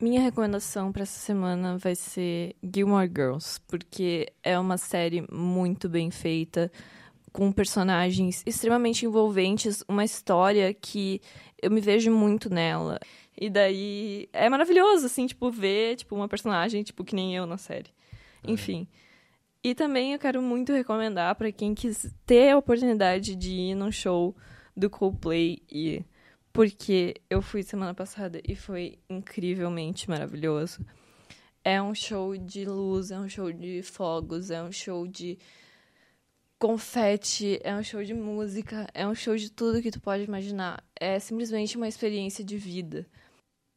Minha 0.00 0.22
recomendação 0.22 0.90
pra 0.90 1.02
essa 1.02 1.18
semana 1.18 1.76
vai 1.76 1.94
ser 1.94 2.56
Gilmore 2.62 3.06
Girls, 3.06 3.60
porque 3.68 4.32
é 4.42 4.58
uma 4.58 4.78
série 4.78 5.26
muito 5.30 5.90
bem 5.90 6.10
feita, 6.10 6.72
com 7.30 7.52
personagens 7.52 8.42
extremamente 8.46 9.04
envolventes, 9.04 9.84
uma 9.86 10.02
história 10.02 10.72
que 10.72 11.20
eu 11.60 11.70
me 11.70 11.82
vejo 11.82 12.10
muito 12.10 12.48
nela. 12.48 12.98
E 13.38 13.50
daí 13.50 14.26
é 14.32 14.48
maravilhoso, 14.48 15.04
assim, 15.04 15.26
tipo, 15.26 15.50
ver 15.50 15.96
tipo, 15.96 16.16
uma 16.16 16.28
personagem 16.28 16.82
tipo, 16.82 17.04
que 17.04 17.14
nem 17.14 17.36
eu 17.36 17.44
na 17.44 17.58
série. 17.58 17.90
Enfim. 18.42 18.88
E 19.62 19.74
também 19.74 20.14
eu 20.14 20.18
quero 20.18 20.40
muito 20.40 20.72
recomendar 20.72 21.34
pra 21.34 21.52
quem 21.52 21.74
quis 21.74 22.10
ter 22.24 22.52
a 22.52 22.56
oportunidade 22.56 23.36
de 23.36 23.50
ir 23.50 23.74
num 23.74 23.92
show 23.92 24.34
do 24.74 24.88
Coldplay 24.88 25.62
e 25.70 26.02
porque 26.52 27.14
eu 27.28 27.40
fui 27.40 27.62
semana 27.62 27.94
passada 27.94 28.40
e 28.46 28.54
foi 28.54 28.98
incrivelmente 29.08 30.08
maravilhoso. 30.08 30.84
É 31.62 31.80
um 31.80 31.94
show 31.94 32.36
de 32.36 32.64
luz, 32.64 33.10
é 33.10 33.18
um 33.18 33.28
show 33.28 33.52
de 33.52 33.82
fogos, 33.82 34.50
é 34.50 34.62
um 34.62 34.72
show 34.72 35.06
de 35.06 35.38
confete, 36.58 37.58
é 37.62 37.74
um 37.74 37.82
show 37.82 38.02
de 38.02 38.14
música, 38.14 38.86
é 38.92 39.06
um 39.06 39.14
show 39.14 39.36
de 39.36 39.50
tudo 39.50 39.82
que 39.82 39.90
tu 39.90 40.00
pode 40.00 40.24
imaginar. 40.24 40.84
É 40.98 41.18
simplesmente 41.18 41.76
uma 41.76 41.88
experiência 41.88 42.44
de 42.44 42.56
vida. 42.56 43.06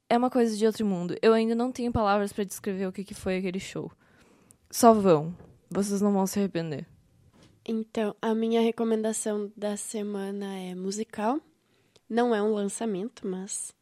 É 0.10 0.18
uma 0.18 0.30
coisa 0.30 0.56
de 0.56 0.66
outro 0.66 0.86
mundo. 0.86 1.16
Eu 1.22 1.34
ainda 1.34 1.56
não 1.56 1.72
tenho 1.72 1.92
palavras 1.92 2.34
pra 2.34 2.44
descrever 2.44 2.86
o 2.86 2.92
que 2.92 3.04
que 3.04 3.14
foi 3.14 3.38
aquele 3.38 3.60
show. 3.60 3.92
Só 4.70 4.94
vão. 4.94 5.36
Vocês 5.70 6.02
não 6.02 6.14
vão 6.14 6.28
se 6.28 6.40
arrepender. 6.40 6.86
Então, 7.66 8.16
a 8.22 8.36
minha 8.36 8.62
recomendação 8.62 9.52
da 9.56 9.78
semana 9.78 10.58
é 10.58 10.76
musical. 10.76 11.40
Não 12.14 12.36
é 12.36 12.42
um 12.44 12.54
lançamento, 12.54 13.26
mas 13.28 13.74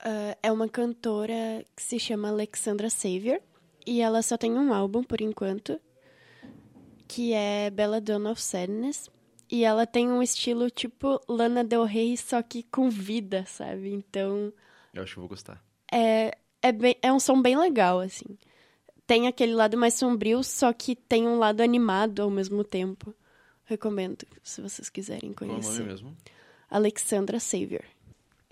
ah, 0.00 0.36
é 0.42 0.50
uma 0.50 0.68
cantora 0.68 1.64
que 1.76 1.82
se 1.82 2.00
chama 2.00 2.28
Alexandra 2.28 2.90
Xavier. 2.90 3.40
E 3.86 4.00
ela 4.00 4.22
só 4.22 4.36
tem 4.36 4.52
um 4.52 4.72
álbum 4.72 5.04
por 5.04 5.20
enquanto, 5.20 5.78
que 7.06 7.32
é 7.32 7.70
Belladonna 7.70 8.32
of 8.32 8.42
Sadness. 8.42 9.08
E 9.50 9.62
ela 9.62 9.86
tem 9.86 10.08
um 10.10 10.22
estilo 10.22 10.68
tipo 10.70 11.20
Lana 11.28 11.62
Del 11.62 11.84
Rey, 11.84 12.16
só 12.16 12.42
que 12.42 12.62
com 12.64 12.88
vida, 12.90 13.44
sabe? 13.46 13.92
Então, 13.92 14.52
Eu 14.92 15.02
acho 15.02 15.14
que 15.14 15.20
vou 15.20 15.28
gostar. 15.28 15.62
é, 15.92 16.36
é, 16.62 16.72
bem, 16.72 16.96
é 17.02 17.12
um 17.12 17.20
som 17.20 17.40
bem 17.40 17.56
legal, 17.56 18.00
assim. 18.00 18.38
Tem 19.06 19.28
aquele 19.28 19.54
lado 19.54 19.76
mais 19.76 19.94
sombrio, 19.94 20.42
só 20.42 20.72
que 20.72 20.96
tem 20.96 21.28
um 21.28 21.38
lado 21.38 21.60
animado 21.60 22.20
ao 22.22 22.30
mesmo 22.30 22.64
tempo. 22.64 23.14
Recomendo, 23.66 24.26
se 24.42 24.62
vocês 24.62 24.88
quiserem 24.88 25.32
Qual 25.34 25.48
é 25.48 25.52
o 25.52 25.56
conhecer. 25.56 25.78
nome 25.80 25.84
mesmo? 25.92 26.16
Alexandra 26.70 27.38
Xavier. 27.38 27.84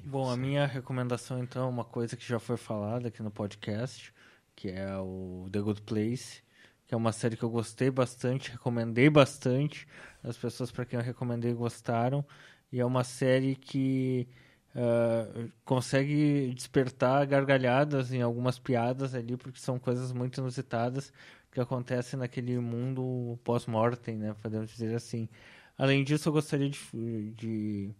Bom, 0.05 0.29
a 0.29 0.37
minha 0.37 0.66
recomendação, 0.66 1.38
então, 1.38 1.66
é 1.66 1.68
uma 1.68 1.85
coisa 1.85 2.16
que 2.16 2.27
já 2.27 2.38
foi 2.38 2.57
falada 2.57 3.09
aqui 3.09 3.22
no 3.22 3.31
podcast, 3.31 4.12
que 4.55 4.68
é 4.68 4.96
o 4.98 5.48
The 5.53 5.61
Good 5.61 5.83
Place, 5.83 6.42
que 6.87 6.94
é 6.94 6.96
uma 6.96 7.12
série 7.12 7.37
que 7.37 7.42
eu 7.42 7.51
gostei 7.51 7.90
bastante, 7.90 8.51
recomendei 8.51 9.09
bastante. 9.09 9.87
As 10.22 10.37
pessoas 10.37 10.70
para 10.70 10.85
quem 10.85 10.98
eu 10.98 11.05
recomendei 11.05 11.53
gostaram. 11.53 12.25
E 12.70 12.81
é 12.81 12.85
uma 12.85 13.05
série 13.05 13.55
que 13.55 14.29
ah, 14.75 15.48
consegue 15.64 16.53
despertar 16.55 17.27
gargalhadas 17.27 18.12
em 18.12 18.22
algumas 18.22 18.59
piadas 18.59 19.14
ali, 19.14 19.37
porque 19.37 19.59
são 19.59 19.79
coisas 19.79 20.12
muito 20.12 20.40
inusitadas 20.40 21.12
que 21.51 21.61
acontecem 21.61 22.18
naquele 22.18 22.59
mundo 22.59 23.38
pós-mortem, 23.44 24.16
né? 24.16 24.35
Podemos 24.42 24.70
dizer 24.70 24.94
assim. 24.94 25.29
Além 25.77 26.05
disso, 26.05 26.29
eu 26.29 26.33
gostaria 26.33 26.70
de, 26.70 27.33
de 27.33 27.94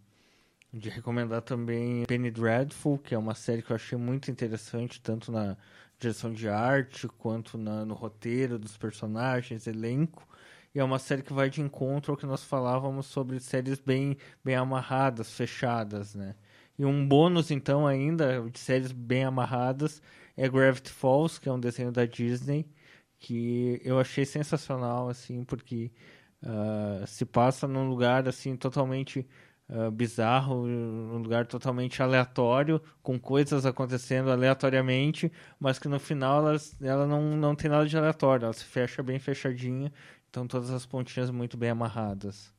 de 0.73 0.89
recomendar 0.89 1.43
também 1.43 2.05
Penny 2.07 2.31
Dreadful, 2.31 2.99
que 2.99 3.15
é 3.15 3.19
uma 3.19 3.35
série 3.35 3.63
que 3.63 3.71
eu 3.71 3.77
achei 3.77 3.99
muito 3.99 4.31
interessante, 4.31 5.01
tanto 5.01 5.31
na 5.31 5.57
direção 5.99 6.33
de 6.33 6.49
arte 6.49 7.07
quanto 7.07 7.59
na, 7.59 7.85
no 7.85 7.95
roteiro 7.95 8.59
dos 8.59 8.77
personagens, 8.77 9.67
elenco. 9.67 10.27
E 10.75 10.81
é 10.81 10.85
uma 10.85 10.99
série 10.99 11.23
que 11.23 11.33
vai 11.33 11.51
de 11.51 11.61
encontro 11.61 12.13
ao 12.13 12.17
que 12.17 12.25
nós 12.25 12.43
falávamos 12.43 13.07
sobre 13.07 13.39
séries 13.39 13.79
bem, 13.79 14.17
bem 14.43 14.57
amarradas, 14.57 15.31
fechadas, 15.33 16.15
né? 16.15 16.35
E 16.79 16.85
um 16.87 17.07
bônus, 17.07 17.51
então, 17.51 17.87
ainda, 17.87 18.41
de 18.51 18.59
séries 18.59 18.91
bem 18.93 19.25
amarradas, 19.25 20.01
é 20.35 20.49
Gravity 20.49 20.91
Falls, 20.91 21.39
que 21.39 21.49
é 21.49 21.53
um 21.53 21.61
desenho 21.61 21.93
da 21.93 22.07
Disney, 22.07 22.67
que 23.19 23.81
eu 23.85 23.99
achei 24.01 24.25
sensacional, 24.25 25.11
assim, 25.11 25.45
porque 25.45 25.93
uh, 26.43 27.07
se 27.07 27.27
passa 27.27 27.69
num 27.69 27.89
lugar, 27.89 28.27
assim, 28.27 28.57
totalmente 28.57 29.29
uh, 29.73 29.91
bizarro, 29.91 30.67
um 30.67 31.19
lugar 31.19 31.47
totalmente 31.47 32.03
aleatório, 32.03 32.81
com 33.03 33.19
coisas 33.19 33.65
acontecendo 33.65 34.31
aleatoriamente, 34.31 35.33
mas 35.59 35.79
que 35.79 35.89
no 35.89 35.99
final 35.99 36.45
ela 36.81 37.07
não, 37.07 37.37
não 37.37 37.55
tem 37.55 37.71
nada 37.71 37.87
de 37.87 37.97
aleatório, 37.97 38.45
ela 38.45 38.53
se 38.53 38.65
fecha 38.65 39.03
bem 39.03 39.19
fechadinha, 39.19 39.93
então 40.29 40.47
todas 40.47 40.71
as 40.71 40.85
pontinhas 40.85 41.31
muito 41.31 41.57
bem 41.57 41.71
amarradas. 41.71 42.53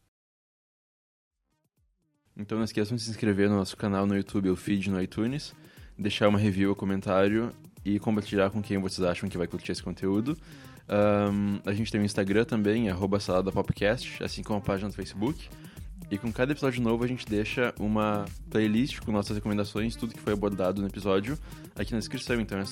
Então 2.36 2.58
não 2.58 2.65
esqueçam 2.65 2.97
de 2.97 3.04
se 3.04 3.12
inscrever 3.12 3.47
no 3.47 3.56
nosso 3.56 3.78
canal 3.78 4.08
no 4.08 4.15
YouTube 4.15 4.49
ou 4.49 4.56
feed 4.56 4.89
no 4.89 4.99
iTunes, 4.99 5.54
deixar 5.97 6.28
uma 6.28 6.39
review 6.39 6.69
ou 6.69 6.76
comentário 6.76 7.54
e 7.86 7.99
compartilhar 7.99 8.49
com 8.49 8.62
quem 8.62 8.80
vocês 8.80 9.06
acham 9.06 9.30
que 9.30 9.38
vai 9.38 9.45
curtir 9.45 9.71
esse 9.71 9.84
conteúdo. 9.84 10.36
Um, 10.89 11.60
a 11.65 11.73
gente 11.73 11.91
tem 11.91 12.02
o 12.02 12.04
Instagram 12.04 12.43
também, 12.43 12.89
arroba 12.89 13.19
saladapopcast, 13.19 14.23
assim 14.23 14.41
como 14.41 14.60
a 14.60 14.62
página 14.62 14.89
do 14.89 14.95
Facebook. 14.95 15.49
E 16.13 16.17
com 16.19 16.32
cada 16.32 16.52
episódio 16.52 16.80
novo 16.80 17.04
a 17.04 17.08
gente 17.08 17.26
deixa 17.26 17.73
uma 17.80 18.26
playlist 18.52 18.99
com 18.99 19.12
nossas 19.12 19.36
recomendações, 19.36 19.95
tudo 19.95 20.13
que 20.13 20.19
foi 20.19 20.34
abordado 20.34 20.80
no 20.80 20.88
episódio, 20.88 21.39
aqui 21.76 21.91
na 21.91 21.97
descrição. 21.97 22.39
Então 22.39 22.60
é 22.60 22.65